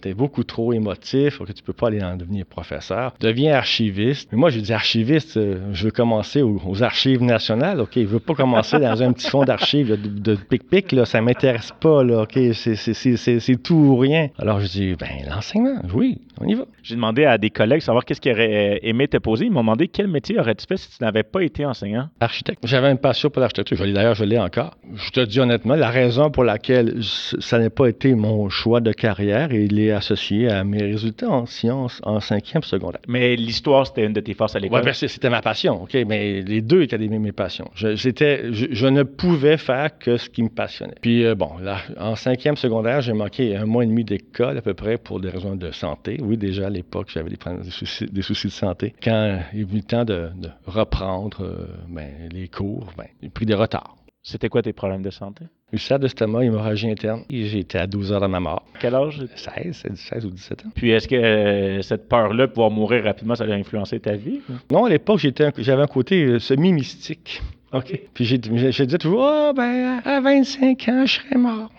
t'es 0.00 0.14
beaucoup 0.14 0.44
trop 0.44 0.72
émotif, 0.72 1.40
ok, 1.40 1.52
tu 1.52 1.62
peux 1.62 1.72
pas 1.72 1.88
aller 1.88 2.02
en 2.02 2.16
devenir 2.16 2.46
professeur. 2.46 3.14
Deviens 3.20 3.54
archiviste. 3.54 4.28
Mais 4.32 4.38
moi 4.38 4.50
j'ai 4.50 4.60
dit 4.60 4.72
archiviste, 4.72 5.36
euh, 5.36 5.58
je 5.72 5.84
veux 5.84 5.90
commencer 5.90 6.42
aux, 6.46 6.60
aux 6.66 6.82
archives 6.82 7.22
nationales, 7.22 7.80
ok, 7.80 7.92
je 7.96 8.04
veux 8.06 8.20
pas 8.20 8.34
commencer 8.34 8.78
dans 8.78 9.02
un 9.02 9.12
petit 9.12 9.28
fond 9.28 9.44
d'archives 9.44 9.96
de, 10.00 10.34
pic-pic, 10.34 10.92
là, 10.92 11.04
ça 11.04 11.20
m'intéresse 11.20 11.72
pas, 11.80 12.02
là, 12.04 12.22
ok, 12.22 12.38
c'est- 12.54 13.62
tout 13.62 13.74
ou 13.74 13.96
rien. 13.96 14.28
Alors 14.38 14.60
je 14.60 14.66
dis 14.66 14.94
ben 14.98 15.08
l'enseignement, 15.28 15.80
oui, 15.94 16.18
on 16.40 16.46
y 16.46 16.54
va. 16.54 16.64
J'ai 16.82 16.94
demandé 16.94 17.24
à 17.24 17.38
des 17.38 17.50
collègues 17.50 17.80
savoir 17.80 18.04
qu'est-ce 18.04 18.20
qu'ils 18.20 18.32
auraient 18.32 18.74
euh, 18.76 18.78
aimé 18.88 19.08
te 19.08 19.16
poser. 19.16 19.46
Ils 19.46 19.50
m'ont 19.50 19.60
demandé 19.60 19.88
quel 19.88 20.08
métier 20.08 20.38
aurais-tu 20.38 20.66
fait 20.68 20.76
si 20.76 20.88
tu 20.90 21.02
n'avais 21.02 21.22
pas 21.22 21.42
été 21.42 21.64
enseignant? 21.64 22.08
Architecte. 22.20 22.60
J'avais 22.64 22.90
une 22.90 22.98
passion 22.98 23.30
pour 23.30 23.40
l'architecture. 23.40 23.76
D'ailleurs, 23.78 24.14
je 24.14 24.24
l'ai 24.24 24.38
encore. 24.38 24.76
Je 24.94 25.10
te 25.10 25.20
dis 25.20 25.40
honnêtement, 25.40 25.74
la 25.74 25.90
raison 25.90 26.30
pour 26.30 26.44
laquelle 26.44 26.94
ça 27.02 27.58
n'a 27.58 27.70
pas 27.70 27.86
été 27.88 28.14
mon 28.14 28.48
choix 28.48 28.80
de 28.80 28.92
carrière, 28.92 29.52
il 29.52 29.78
est 29.80 29.90
associé 29.90 30.48
à 30.48 30.62
mes 30.64 30.82
résultats 30.82 31.30
en 31.30 31.46
sciences 31.46 32.00
en 32.04 32.20
cinquième 32.20 32.62
secondaire. 32.62 33.00
Mais 33.08 33.34
l'histoire, 33.36 33.86
c'était 33.86 34.04
une 34.04 34.12
de 34.12 34.20
tes 34.20 34.34
forces 34.34 34.54
à 34.54 34.58
l'école. 34.58 34.80
Ouais, 34.80 34.84
ben, 34.84 34.92
c'était 34.94 35.30
ma 35.30 35.40
passion, 35.42 35.82
OK? 35.82 35.96
Mais 36.06 36.35
les 36.42 36.60
deux 36.60 36.82
étaient 36.82 36.98
des, 36.98 37.08
mes 37.08 37.32
passions. 37.32 37.70
Je, 37.74 37.96
je, 37.96 38.86
ne 38.86 39.02
pouvais 39.02 39.56
faire 39.56 39.98
que 39.98 40.16
ce 40.16 40.28
qui 40.28 40.42
me 40.42 40.48
passionnait. 40.48 40.94
Puis, 41.00 41.24
euh, 41.24 41.34
bon, 41.34 41.58
là, 41.58 41.78
en 41.98 42.16
cinquième 42.16 42.56
secondaire, 42.56 43.00
j'ai 43.00 43.12
manqué 43.12 43.56
un 43.56 43.66
mois 43.66 43.84
et 43.84 43.86
demi 43.86 44.04
d'école 44.04 44.58
à 44.58 44.62
peu 44.62 44.74
près 44.74 44.98
pour 44.98 45.20
des 45.20 45.28
raisons 45.28 45.56
de 45.56 45.70
santé. 45.70 46.18
Oui, 46.22 46.36
déjà 46.36 46.66
à 46.66 46.70
l'époque, 46.70 47.08
j'avais 47.12 47.30
des, 47.30 47.38
des 47.62 47.70
soucis, 47.70 48.06
des 48.06 48.22
soucis 48.22 48.48
de 48.48 48.52
santé. 48.52 48.94
Quand 49.02 49.40
il 49.52 49.60
est 49.60 49.64
venu 49.64 49.78
le 49.78 49.82
temps 49.82 50.04
de, 50.04 50.30
de 50.36 50.48
reprendre 50.66 51.42
euh, 51.42 51.66
ben, 51.88 52.28
les 52.30 52.48
cours, 52.48 52.92
ben, 52.96 53.06
j'ai 53.22 53.28
pris 53.28 53.46
des 53.46 53.54
retards. 53.54 53.96
C'était 54.22 54.48
quoi 54.48 54.60
tes 54.62 54.72
problèmes 54.72 55.02
de 55.02 55.10
santé? 55.10 55.44
Ulcère 55.72 55.98
d'estomac, 55.98 56.44
hémorragie 56.44 56.88
interne. 56.88 57.24
J'étais 57.28 57.78
à 57.78 57.88
12 57.88 58.12
heures 58.12 58.20
de 58.20 58.28
ma 58.28 58.38
mort. 58.38 58.64
Quel 58.78 58.94
âge? 58.94 59.26
16, 59.34 59.76
c'est 59.82 59.96
16 59.96 60.26
ou 60.26 60.30
17 60.30 60.64
ans. 60.64 60.68
Puis 60.76 60.90
est-ce 60.90 61.08
que 61.08 61.16
euh, 61.16 61.82
cette 61.82 62.08
peur-là 62.08 62.46
de 62.46 62.52
pouvoir 62.52 62.70
mourir 62.70 63.02
rapidement, 63.02 63.34
ça 63.34 63.44
a 63.44 63.52
influencé 63.52 63.98
ta 63.98 64.14
vie? 64.14 64.40
Non, 64.70 64.84
à 64.84 64.88
l'époque, 64.88 65.18
j'avais 65.58 65.82
un 65.82 65.86
côté 65.88 66.22
euh, 66.22 66.38
semi-mystique. 66.38 67.42
OK. 67.72 68.00
Puis 68.14 68.24
j'ai, 68.24 68.40
je 68.40 68.82
disais 68.84 68.98
toujours, 68.98 69.26
ah, 69.26 69.52
ben, 69.56 70.00
à 70.04 70.20
25 70.20 70.88
ans, 70.88 71.04
je 71.04 71.14
serais 71.14 71.36
mort. 71.36 71.72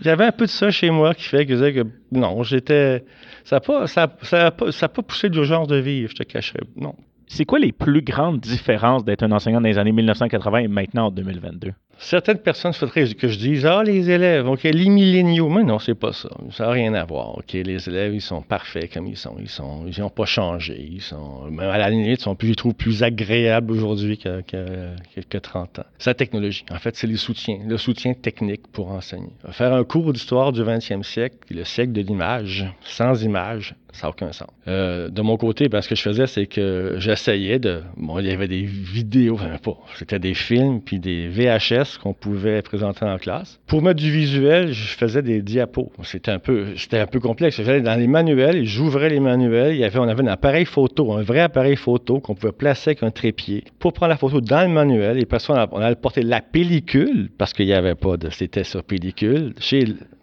J'avais 0.00 0.26
un 0.26 0.32
peu 0.32 0.44
de 0.44 0.50
ça 0.50 0.70
chez 0.70 0.90
moi 0.90 1.12
qui 1.12 1.24
fait 1.24 1.44
que 1.46 1.56
je 1.56 1.64
disais 1.64 1.72
que 1.74 1.88
non, 2.12 2.44
j'étais. 2.44 3.04
Ça 3.42 3.56
n'a 3.56 3.60
pas, 3.60 3.88
ça, 3.88 4.08
ça 4.22 4.46
a 4.46 4.50
pas, 4.52 4.70
ça 4.70 4.88
pas 4.88 5.02
poussé 5.02 5.28
d'urgence 5.28 5.66
de 5.66 5.76
vivre, 5.76 6.10
je 6.10 6.16
te 6.16 6.22
cacherai. 6.22 6.60
Non. 6.76 6.94
C'est 7.26 7.44
quoi 7.44 7.58
les 7.58 7.72
plus 7.72 8.02
grandes 8.02 8.40
différences 8.40 9.04
d'être 9.04 9.24
un 9.24 9.32
enseignant 9.32 9.60
dans 9.60 9.68
les 9.68 9.78
années 9.78 9.92
1980 9.92 10.58
et 10.58 10.68
maintenant 10.68 11.06
en 11.06 11.10
2022? 11.10 11.72
Certaines 12.02 12.38
personnes 12.38 12.72
souhaiteraient 12.72 13.12
que 13.14 13.28
je 13.28 13.38
dise 13.38 13.66
Ah, 13.66 13.82
les 13.84 14.08
élèves, 14.10 14.48
OK, 14.48 14.62
les 14.62 14.88
milléniaux. 14.88 15.50
Mais 15.50 15.62
non, 15.62 15.78
c'est 15.78 15.94
pas 15.94 16.12
ça. 16.14 16.30
Ça 16.50 16.64
n'a 16.64 16.70
rien 16.70 16.94
à 16.94 17.04
voir. 17.04 17.36
OK, 17.36 17.52
les 17.52 17.88
élèves, 17.88 18.14
ils 18.14 18.22
sont 18.22 18.40
parfaits 18.40 18.90
comme 18.92 19.06
ils 19.06 19.16
sont. 19.18 19.36
Ils 19.38 20.00
n'ont 20.00 20.08
pas 20.08 20.24
changé. 20.24 20.80
Ils 20.90 21.02
sont, 21.02 21.44
même 21.50 21.68
à 21.68 21.76
la 21.76 21.90
limite, 21.90 22.20
ils 22.20 22.22
sont 22.22 22.34
plus, 22.34 22.54
je 22.58 22.70
plus 22.72 23.02
agréables 23.02 23.70
aujourd'hui 23.72 24.16
que, 24.16 24.40
que, 24.40 24.94
que- 25.14 25.20
que 25.20 25.38
30 25.38 25.80
ans. 25.80 25.84
C'est 25.98 26.10
la 26.10 26.14
technologie. 26.14 26.64
En 26.70 26.78
fait, 26.78 26.96
c'est 26.96 27.06
les 27.06 27.16
soutiens, 27.16 27.58
le 27.66 27.76
soutien 27.76 28.14
technique 28.14 28.66
pour 28.72 28.90
enseigner. 28.90 29.28
Faire 29.50 29.74
un 29.74 29.84
cours 29.84 30.12
d'histoire 30.14 30.52
du 30.52 30.62
20e 30.62 31.02
siècle, 31.02 31.36
le 31.50 31.64
siècle 31.64 31.92
de 31.92 32.00
l'image, 32.00 32.64
sans 32.82 33.22
image, 33.22 33.74
ça 33.92 34.06
n'a 34.06 34.10
aucun 34.12 34.32
sens. 34.32 34.48
Euh, 34.68 35.08
de 35.08 35.20
mon 35.20 35.36
côté, 35.36 35.68
ben, 35.68 35.82
ce 35.82 35.88
que 35.88 35.96
je 35.96 36.02
faisais, 36.02 36.26
c'est 36.26 36.46
que 36.46 36.94
j'essayais 36.98 37.58
de. 37.58 37.82
Bon, 37.96 38.18
il 38.20 38.26
y 38.26 38.30
avait 38.30 38.48
des 38.48 38.62
vidéos, 38.62 39.34
enfin, 39.34 39.58
pas. 39.62 39.76
C'était 39.96 40.18
des 40.18 40.34
films 40.34 40.80
puis 40.80 40.98
des 40.98 41.28
VHS 41.28 41.89
qu'on 41.98 42.12
pouvait 42.12 42.62
présenter 42.62 43.04
en 43.04 43.18
classe. 43.18 43.60
Pour 43.66 43.82
mettre 43.82 44.00
du 44.00 44.10
visuel, 44.10 44.72
je 44.72 44.96
faisais 44.96 45.22
des 45.22 45.42
diapos. 45.42 45.90
C'était 46.02 46.30
un 46.30 46.38
peu, 46.38 46.76
c'était 46.76 46.98
un 46.98 47.06
peu 47.06 47.20
complexe. 47.20 47.60
J'allais 47.62 47.80
dans 47.80 47.94
les 47.98 48.06
manuels 48.06 48.64
j'ouvrais 48.64 49.08
les 49.08 49.20
manuels. 49.20 49.74
Il 49.74 49.80
y 49.80 49.84
avait, 49.84 49.98
on 49.98 50.08
avait 50.08 50.22
un 50.22 50.26
appareil 50.28 50.64
photo, 50.64 51.12
un 51.12 51.22
vrai 51.22 51.40
appareil 51.40 51.76
photo 51.76 52.20
qu'on 52.20 52.34
pouvait 52.34 52.52
placer 52.52 52.90
avec 52.90 53.02
un 53.02 53.10
trépied 53.10 53.64
pour 53.78 53.92
prendre 53.92 54.10
la 54.10 54.16
photo 54.16 54.40
dans 54.40 54.62
le 54.62 54.68
manuel. 54.68 55.18
Et 55.18 55.22
après 55.22 55.38
ça, 55.38 55.52
on 55.52 55.56
a- 55.56 55.68
on 55.72 55.80
allait 55.80 55.94
porter 55.96 56.22
la 56.22 56.40
pellicule 56.40 57.30
parce 57.38 57.52
qu'il 57.52 57.66
n'y 57.66 57.72
avait 57.72 57.94
pas 57.94 58.16
de, 58.16 58.30
c'était 58.30 58.64
sur 58.64 58.82
pellicule 58.84 59.54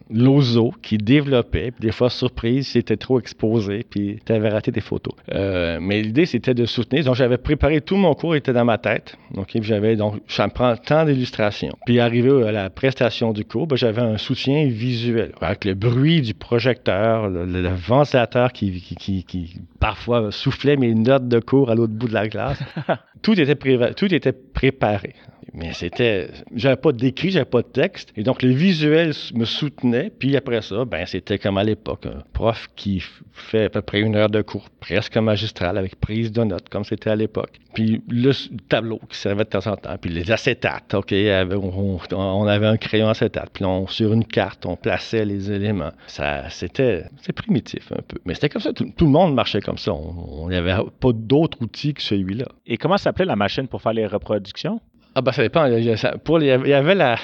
Lozo 0.10 0.74
qui 0.82 0.98
développait, 0.98 1.72
puis 1.72 1.82
des 1.82 1.92
fois 1.92 2.10
surprise, 2.10 2.68
c'était 2.68 2.98
trop 2.98 3.20
exposé, 3.20 3.86
puis 3.90 4.20
tu 4.26 4.32
avais 4.32 4.50
raté 4.50 4.72
des 4.72 4.82
photos. 4.82 5.14
Euh, 5.34 5.80
mais 5.82 6.02
l'idée, 6.02 6.26
c'était 6.26 6.54
de 6.54 6.66
soutenir. 6.66 7.04
Donc, 7.04 7.16
j'avais 7.16 7.38
préparé 7.38 7.82
tout 7.82 7.98
mon 7.98 8.14
cours, 8.14 8.36
il 8.36 8.40
était 8.40 8.54
dans 8.54 8.66
ma 8.66 8.78
tête. 8.78 9.18
Donc, 9.34 9.48
puis 9.48 9.64
j'avais, 9.64 9.96
donc, 9.96 10.16
ça 10.28 10.48
me 10.48 10.52
prend 10.52 10.76
tant 10.76 11.06
d'illustrations. 11.06 11.74
Puis, 11.86 12.00
arrivé 12.00 12.48
à 12.48 12.52
la 12.52 12.70
prestation 12.70 13.34
du 13.34 13.46
cours, 13.46 13.68
ben, 13.68 13.76
j'avais 13.76 14.02
un 14.02 14.18
soutien 14.18 14.68
visuel, 14.68 15.32
avec 15.42 15.66
le 15.66 15.74
bruit 15.74 16.22
du 16.22 16.34
projecteur, 16.34 17.30
le, 17.30 17.68
ventilateur 17.68 18.52
qui, 18.54 18.72
qui, 18.82 18.96
qui, 18.96 19.24
qui 19.24 19.62
parfois 19.80 20.32
soufflait 20.32 20.78
mes 20.78 20.94
notes 20.94 21.28
de 21.28 21.40
cours 21.40 21.70
à 21.70 21.76
l'autre 21.76 21.94
bout 21.94 22.08
de 22.08 22.14
la 22.14 22.28
classe. 22.28 22.60
tout, 23.22 23.40
était 23.40 23.56
tout 23.94 24.14
était 24.14 24.32
préparé. 24.34 25.14
Mais 25.54 25.74
c'était. 25.74 26.30
J'avais 26.56 26.76
pas 26.76 26.92
d'écrit, 26.92 27.32
j'avais 27.32 27.46
pas 27.46 27.62
de 27.62 27.68
texte. 27.68 28.12
Et 28.16 28.24
donc, 28.24 28.42
le 28.42 28.50
visuel 28.50 29.14
me 29.34 29.46
soutenait. 29.46 30.12
Puis 30.18 30.36
après 30.36 30.62
ça, 30.62 30.86
ben, 30.86 31.06
c'était 31.06 31.40
comme 31.40 31.58
à 31.58 31.64
l'époque. 31.64 32.06
Un 32.06 32.24
prof 32.34 32.68
qui 32.76 33.04
fait 33.34 33.66
à 33.66 33.70
peu 33.70 33.82
près 33.82 34.02
une 34.02 34.16
heure 34.16 34.30
de 34.30 34.42
cours, 34.42 34.70
presque 34.80 35.18
magistral, 35.18 35.78
avec 35.78 35.96
prise 36.00 36.32
de 36.32 36.44
notes, 36.44 36.70
comme 36.70 36.84
c'était 36.84 37.10
à 37.10 37.16
l'époque. 37.16 37.60
Puis 37.74 38.02
le 38.10 38.32
tableau 38.70 39.00
qui 39.10 39.18
servait 39.18 39.44
de 39.44 39.50
temps 39.50 39.68
en 39.68 39.76
temps. 39.76 39.96
Puis 40.00 40.10
les 40.10 40.32
acétates, 40.32 40.94
OK? 40.94 41.14
on 41.14 42.48
avait 42.48 42.66
un 42.66 42.78
crayon 42.78 43.10
acétate. 43.10 43.50
Puis 43.54 43.66
on, 43.66 43.88
sur 43.88 44.14
une 44.14 44.26
carte, 44.26 44.66
on 44.66 44.76
plaçait 44.76 45.26
les 45.26 45.52
éléments. 45.52 45.92
Ça, 46.08 46.50
c'était 46.50 47.06
c'est 47.22 47.34
primitif 47.34 47.92
un 47.92 48.02
peu. 48.08 48.18
Mais 48.26 48.34
c'était 48.34 48.50
comme 48.50 48.62
ça. 48.62 48.74
Tout, 48.74 48.92
tout 48.96 49.06
le 49.06 49.12
monde 49.12 49.34
marchait 49.34 49.62
comme 49.62 49.78
ça. 49.78 49.94
On 49.94 50.50
n'avait 50.50 50.76
pas 51.00 51.12
d'autre 51.14 51.58
outil 51.62 51.94
que 51.94 52.02
celui-là. 52.02 52.48
Et 52.66 52.78
comment 52.78 52.98
s'appelait 52.98 53.26
la 53.26 53.36
machine 53.36 53.68
pour 53.68 53.82
faire 53.82 53.94
les 53.94 54.06
reproductions? 54.06 54.82
Ah 55.20 55.22
ben 55.24 55.32
ça 55.32 55.42
dépend. 55.42 55.68
Pour 56.24 56.40
il 56.44 56.46
y 56.46 56.74
avait 56.74 56.94
la, 56.94 57.16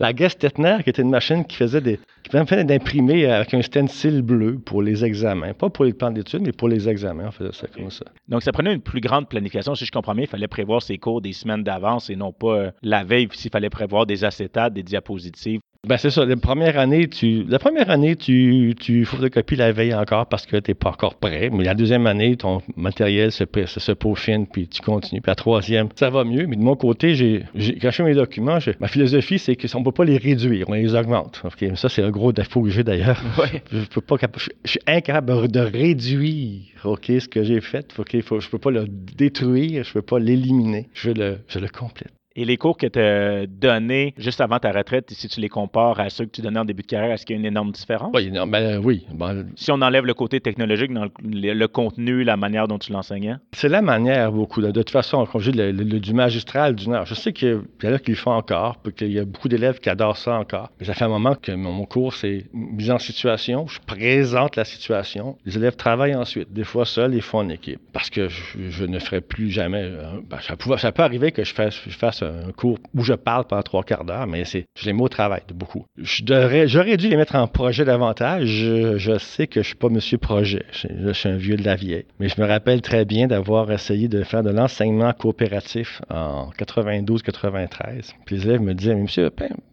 la 0.00 0.12
Gestetner 0.12 0.78
qui 0.82 0.90
était 0.90 1.02
une 1.02 1.10
machine 1.10 1.44
qui 1.44 1.56
faisait 1.56 1.80
des 1.80 2.00
qui 2.24 2.30
permettait 2.30 2.64
d'imprimer 2.64 3.26
avec 3.26 3.54
un 3.54 3.62
stencil 3.62 4.22
bleu 4.22 4.58
pour 4.58 4.82
les 4.82 5.04
examens. 5.04 5.54
Pas 5.54 5.70
pour 5.70 5.84
les 5.84 5.92
plans 5.92 6.10
d'études, 6.10 6.42
mais 6.42 6.50
pour 6.50 6.68
les 6.68 6.88
examens. 6.88 7.26
On 7.28 7.30
faisait 7.30 7.52
ça 7.52 7.68
comme 7.68 7.88
ça. 7.88 8.04
Donc, 8.26 8.42
ça 8.42 8.50
prenait 8.50 8.72
une 8.74 8.80
plus 8.80 9.00
grande 9.00 9.28
planification. 9.28 9.76
Si 9.76 9.84
je 9.86 9.92
comprends 9.92 10.14
bien, 10.14 10.24
il 10.24 10.28
fallait 10.28 10.48
prévoir 10.48 10.82
ses 10.82 10.98
cours 10.98 11.20
des 11.20 11.32
semaines 11.32 11.62
d'avance 11.62 12.10
et 12.10 12.16
non 12.16 12.32
pas 12.32 12.56
euh, 12.56 12.70
la 12.82 13.04
veille, 13.04 13.28
s'il 13.32 13.52
fallait 13.52 13.70
prévoir 13.70 14.06
des 14.06 14.24
acétates, 14.24 14.74
des 14.74 14.82
diapositives. 14.82 15.60
Ben 15.88 15.96
c'est 15.96 16.10
ça. 16.10 16.26
La 16.26 16.36
première 16.36 16.78
année, 16.78 17.08
tu, 17.08 17.44
la 17.48 17.58
première 17.58 17.88
année, 17.88 18.14
tu, 18.14 18.74
tu 18.78 19.06
photocopies 19.06 19.56
la 19.56 19.72
veille 19.72 19.94
encore 19.94 20.26
parce 20.26 20.44
que 20.44 20.58
tu 20.58 20.70
n'es 20.70 20.74
pas 20.74 20.90
encore 20.90 21.14
prêt. 21.14 21.48
Mais 21.50 21.64
la 21.64 21.74
deuxième 21.74 22.06
année, 22.06 22.36
ton 22.36 22.60
matériel 22.76 23.32
se, 23.32 23.44
se, 23.64 23.80
se, 23.80 23.92
peaufine, 23.92 24.46
puis 24.46 24.68
tu 24.68 24.82
continues. 24.82 25.22
Puis 25.22 25.30
la 25.30 25.34
troisième, 25.34 25.88
ça 25.96 26.10
va 26.10 26.24
mieux. 26.24 26.46
Mais 26.46 26.56
de 26.56 26.62
mon 26.62 26.76
côté, 26.76 27.14
j'ai, 27.14 27.44
j'ai 27.54 27.78
caché 27.78 28.02
mes 28.02 28.12
documents. 28.12 28.58
ma 28.78 28.88
philosophie, 28.88 29.38
c'est 29.38 29.56
qu'on 29.56 29.80
ne 29.80 29.84
peut 29.84 29.92
pas 29.92 30.04
les 30.04 30.18
réduire, 30.18 30.68
on 30.68 30.74
les 30.74 30.94
augmente. 30.94 31.40
Okay? 31.44 31.72
Ça, 31.76 31.88
c'est 31.88 32.02
un 32.02 32.10
gros 32.10 32.32
défaut 32.32 32.62
que 32.62 32.70
j'ai 32.70 32.84
d'ailleurs. 32.84 33.20
Ouais. 33.40 33.62
Je, 33.72 33.86
peux 33.86 34.02
pas, 34.02 34.16
je, 34.36 34.50
suis 34.70 34.80
incapable 34.86 35.48
de 35.48 35.60
réduire 35.60 36.60
ok, 36.84 37.06
ce 37.06 37.26
que 37.26 37.42
j'ai 37.42 37.60
fait. 37.62 37.90
Faut, 37.92 38.04
je 38.40 38.46
ne 38.46 38.50
peux 38.50 38.58
pas 38.58 38.70
le 38.70 38.84
détruire, 38.86 39.84
je 39.84 39.90
ne 39.90 39.94
peux 39.94 40.02
pas 40.02 40.18
l'éliminer. 40.18 40.88
Je 40.92 41.10
le, 41.10 41.38
je 41.48 41.58
le 41.58 41.68
complète. 41.68 42.12
Et 42.36 42.44
les 42.44 42.56
cours 42.56 42.76
que 42.76 42.86
tu 42.86 42.98
as 43.00 43.46
donnés 43.46 44.14
juste 44.16 44.40
avant 44.40 44.60
ta 44.60 44.70
retraite, 44.70 45.10
si 45.10 45.28
tu 45.28 45.40
les 45.40 45.48
compares 45.48 45.98
à 45.98 46.10
ceux 46.10 46.26
que 46.26 46.30
tu 46.30 46.42
donnais 46.42 46.60
en 46.60 46.64
début 46.64 46.82
de 46.82 46.86
carrière, 46.86 47.12
est-ce 47.12 47.26
qu'il 47.26 47.34
y 47.34 47.38
a 47.38 47.40
une 47.40 47.46
énorme 47.46 47.72
différence? 47.72 48.12
Oui, 48.14 48.30
non, 48.30 48.46
ben, 48.46 48.80
oui. 48.84 49.04
Ben, 49.12 49.46
si 49.56 49.72
on 49.72 49.82
enlève 49.82 50.06
le 50.06 50.14
côté 50.14 50.40
technologique 50.40 50.92
dans 50.92 51.04
le, 51.04 51.52
le 51.52 51.68
contenu, 51.68 52.22
la 52.22 52.36
manière 52.36 52.68
dont 52.68 52.78
tu 52.78 52.92
l'enseignais? 52.92 53.34
C'est 53.52 53.68
la 53.68 53.82
manière 53.82 54.30
beaucoup. 54.30 54.60
De, 54.60 54.70
toute 54.70 54.90
façon, 54.90 55.26
le, 55.34 55.72
le, 55.72 55.98
du 55.98 56.14
magistral 56.14 56.76
du 56.76 56.88
Nord, 56.88 57.04
je 57.04 57.14
sais 57.14 57.32
qu'il 57.32 57.62
y 57.82 57.86
en 57.88 57.92
a 57.92 57.98
qui 57.98 58.12
le 58.12 58.16
font 58.16 58.30
encore, 58.30 58.76
puis 58.76 58.92
qu'il 58.92 59.12
y 59.12 59.18
a 59.18 59.24
beaucoup 59.24 59.48
d'élèves 59.48 59.80
qui 59.80 59.90
adorent 59.90 60.16
ça 60.16 60.38
encore. 60.38 60.70
Mais 60.78 60.86
ça 60.86 60.94
fait 60.94 61.04
un 61.04 61.08
moment 61.08 61.34
que 61.34 61.50
mon, 61.50 61.84
cours, 61.84 62.14
c'est 62.14 62.44
mise 62.52 62.92
en 62.92 62.98
situation. 62.98 63.66
Je 63.66 63.80
présente 63.84 64.54
la 64.54 64.64
situation. 64.64 65.36
Les 65.44 65.56
élèves 65.56 65.74
travaillent 65.74 66.14
ensuite, 66.14 66.52
des 66.52 66.64
fois 66.64 66.84
seuls, 66.84 67.10
des 67.10 67.20
fois 67.20 67.40
en 67.40 67.48
équipe. 67.48 67.80
Parce 67.92 68.08
que 68.08 68.28
je, 68.28 68.70
je 68.70 68.84
ne 68.84 69.00
ferai 69.00 69.20
plus 69.20 69.50
jamais. 69.50 69.90
Ben, 70.28 70.38
ça, 70.40 70.56
peut, 70.56 70.76
ça, 70.76 70.92
peut, 70.92 71.02
arriver 71.02 71.32
que 71.32 71.42
je 71.42 71.52
fasse, 71.52 71.80
je 71.84 71.96
fasse 71.96 72.19
un 72.22 72.52
cours 72.52 72.78
où 72.94 73.02
je 73.02 73.14
parle 73.14 73.44
pendant 73.46 73.62
trois 73.62 73.82
quarts 73.82 74.04
d'heure, 74.04 74.26
mais 74.26 74.44
c'est, 74.44 74.66
je 74.74 74.86
les 74.86 74.92
mets 74.92 75.02
au 75.02 75.08
travail 75.08 75.42
de 75.48 75.54
beaucoup. 75.54 75.84
J'aurais 75.96 76.96
dû 76.96 77.08
les 77.08 77.16
mettre 77.16 77.34
en 77.36 77.46
projet 77.46 77.84
davantage. 77.84 78.46
Je, 78.46 79.18
sais 79.18 79.46
que 79.46 79.62
je 79.62 79.68
suis 79.68 79.76
pas 79.76 79.88
monsieur 79.88 80.18
projet. 80.18 80.64
Je, 80.72 80.88
je, 81.06 81.12
suis 81.12 81.28
un 81.28 81.36
vieux 81.36 81.56
de 81.56 81.64
la 81.64 81.76
vieille. 81.76 82.06
Mais 82.18 82.28
je 82.28 82.40
me 82.40 82.46
rappelle 82.46 82.80
très 82.80 83.04
bien 83.04 83.26
d'avoir 83.26 83.70
essayé 83.70 84.08
de 84.08 84.22
faire 84.22 84.42
de 84.42 84.50
l'enseignement 84.50 85.12
coopératif 85.12 86.02
en 86.10 86.50
92-93. 86.58 88.12
Puis 88.24 88.36
les 88.36 88.46
élèves 88.46 88.62
me 88.62 88.74
disaient, 88.74 88.94
mais 88.94 89.02
monsieur 89.02 89.30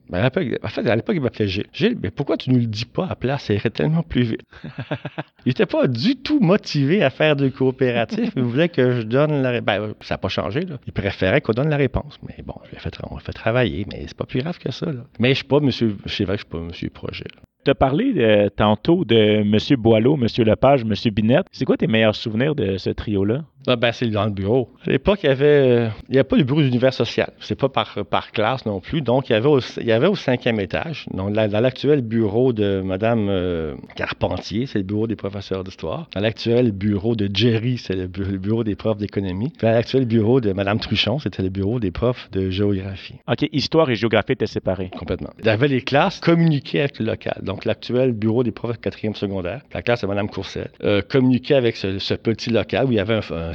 Pepin, 0.07 0.29
ben, 0.29 0.57
en 0.63 0.67
fait, 0.67 0.87
à 0.87 0.95
l'époque, 0.95 1.15
il 1.15 1.21
m'appelait 1.21 1.47
Gilles. 1.47 1.67
Gilles, 1.73 1.97
mais 2.01 2.11
pourquoi 2.11 2.37
tu 2.37 2.49
ne 2.49 2.55
nous 2.55 2.61
le 2.61 2.67
dis 2.67 2.85
pas 2.85 3.07
à 3.07 3.15
place? 3.15 3.45
Ça 3.45 3.53
irait 3.53 3.69
tellement 3.69 4.03
plus 4.03 4.23
vite. 4.23 4.41
il 5.45 5.49
n'était 5.49 5.65
pas 5.65 5.87
du 5.87 6.15
tout 6.15 6.39
motivé 6.39 7.03
à 7.03 7.09
faire 7.09 7.35
du 7.35 7.51
coopératif. 7.51 8.31
il 8.35 8.43
voulait 8.43 8.69
que 8.69 8.91
je 8.91 9.01
donne 9.01 9.41
la 9.41 9.51
réponse. 9.51 9.65
Ben, 9.65 9.93
ça 10.01 10.15
n'a 10.15 10.17
pas 10.17 10.29
changé. 10.29 10.61
Là. 10.61 10.77
Il 10.87 10.93
préférait 10.93 11.41
qu'on 11.41 11.53
donne 11.53 11.69
la 11.69 11.77
réponse. 11.77 12.19
Mais 12.27 12.43
bon, 12.43 12.55
je 12.71 12.79
fait, 12.79 12.97
on 13.09 13.15
l'a 13.15 13.21
fait 13.21 13.33
travailler, 13.33 13.85
mais 13.91 14.05
c'est 14.07 14.17
pas 14.17 14.25
plus 14.25 14.41
grave 14.41 14.57
que 14.57 14.71
ça. 14.71 14.85
Là. 14.85 15.03
Mais 15.19 15.29
je 15.29 15.35
suis 15.35 15.45
pas 15.45 15.59
monsieur. 15.59 15.97
C'est 16.05 16.23
vrai 16.23 16.37
que 16.37 16.43
je 16.43 16.47
suis 16.47 16.57
pas 16.57 16.65
monsieur 16.65 16.89
projet. 16.89 17.25
Tu 17.65 17.71
as 17.71 17.75
parlé 17.75 18.13
euh, 18.17 18.49
tantôt 18.49 19.03
de 19.03 19.15
M. 19.15 19.57
Boileau, 19.77 20.15
M. 20.15 20.27
Lepage, 20.45 20.83
M. 20.83 20.93
Binette. 21.11 21.47
C'est 21.51 21.65
quoi 21.65 21.75
tes 21.75 21.87
meilleurs 21.87 22.15
souvenirs 22.15 22.55
de 22.55 22.77
ce 22.77 22.89
trio-là? 22.89 23.43
Ah 23.67 23.75
ben, 23.75 23.91
c'est 23.91 24.07
dans 24.07 24.25
le 24.25 24.31
bureau. 24.31 24.69
À 24.86 24.91
l'époque, 24.91 25.19
il 25.24 25.27
y 25.27 25.29
avait, 25.29 25.89
il 26.09 26.15
y 26.15 26.17
avait 26.17 26.24
pas 26.27 26.38
de 26.38 26.43
bureau 26.43 26.62
d'univers 26.62 26.93
social. 26.93 27.31
C'est 27.39 27.59
pas 27.59 27.67
par, 27.69 27.97
par 28.09 28.31
classe 28.31 28.65
non 28.65 28.79
plus. 28.79 29.01
Donc, 29.01 29.29
il 29.29 29.33
y 29.33 29.36
avait 29.36 29.47
au, 29.47 29.59
il 29.59 29.86
y 29.86 29.91
avait 29.91 30.07
au 30.07 30.15
cinquième 30.15 30.59
étage, 30.59 31.05
donc 31.12 31.33
dans, 31.33 31.59
l'actuel 31.59 32.01
bureau 32.01 32.53
de 32.53 32.81
Mme 32.81 33.27
euh, 33.29 33.75
Carpentier, 33.95 34.67
c'est 34.67 34.79
le 34.79 34.86
bureau 34.86 35.07
des 35.07 35.15
professeurs 35.15 35.63
d'histoire. 35.63 36.07
Dans 36.15 36.21
l'actuel 36.21 36.71
bureau 36.71 37.15
de 37.15 37.29
Jerry, 37.33 37.77
c'est 37.77 37.95
le, 37.95 38.07
bu- 38.07 38.24
le 38.24 38.38
bureau 38.38 38.63
des 38.63 38.75
profs 38.75 38.97
d'économie. 38.97 39.51
Dans 39.62 39.69
l'actuel 39.71 40.05
bureau 40.05 40.39
de 40.39 40.53
Mme 40.53 40.79
Truchon, 40.79 41.19
c'était 41.19 41.43
le 41.43 41.50
bureau 41.50 41.79
des 41.79 41.91
profs 41.91 42.29
de 42.31 42.50
géographie. 42.50 43.15
OK, 43.27 43.47
histoire 43.51 43.89
et 43.89 43.95
géographie 43.95 44.33
étaient 44.33 44.47
séparés. 44.47 44.89
Complètement. 44.97 45.31
Il 45.39 45.45
y 45.45 45.50
avait 45.50 45.67
les 45.67 45.81
classes 45.81 46.19
communiquaient 46.19 46.79
avec 46.81 47.00
le 47.00 47.05
local. 47.05 47.39
Donc, 47.43 47.65
l'actuel 47.65 48.13
bureau 48.13 48.43
des 48.43 48.51
profs 48.51 48.74
de 48.77 48.77
quatrième 48.77 49.15
secondaire, 49.15 49.62
la 49.74 49.81
classe 49.81 50.01
de 50.01 50.07
Mme 50.07 50.29
Courcelle, 50.29 50.69
euh, 50.83 51.01
communiquait 51.01 51.55
avec 51.55 51.75
ce, 51.75 52.00
ce, 52.00 52.13
petit 52.13 52.50
local 52.50 52.86
où 52.86 52.91
il 52.91 52.95
y 52.95 53.00
avait 53.00 53.15
un, 53.15 53.36
un 53.36 53.53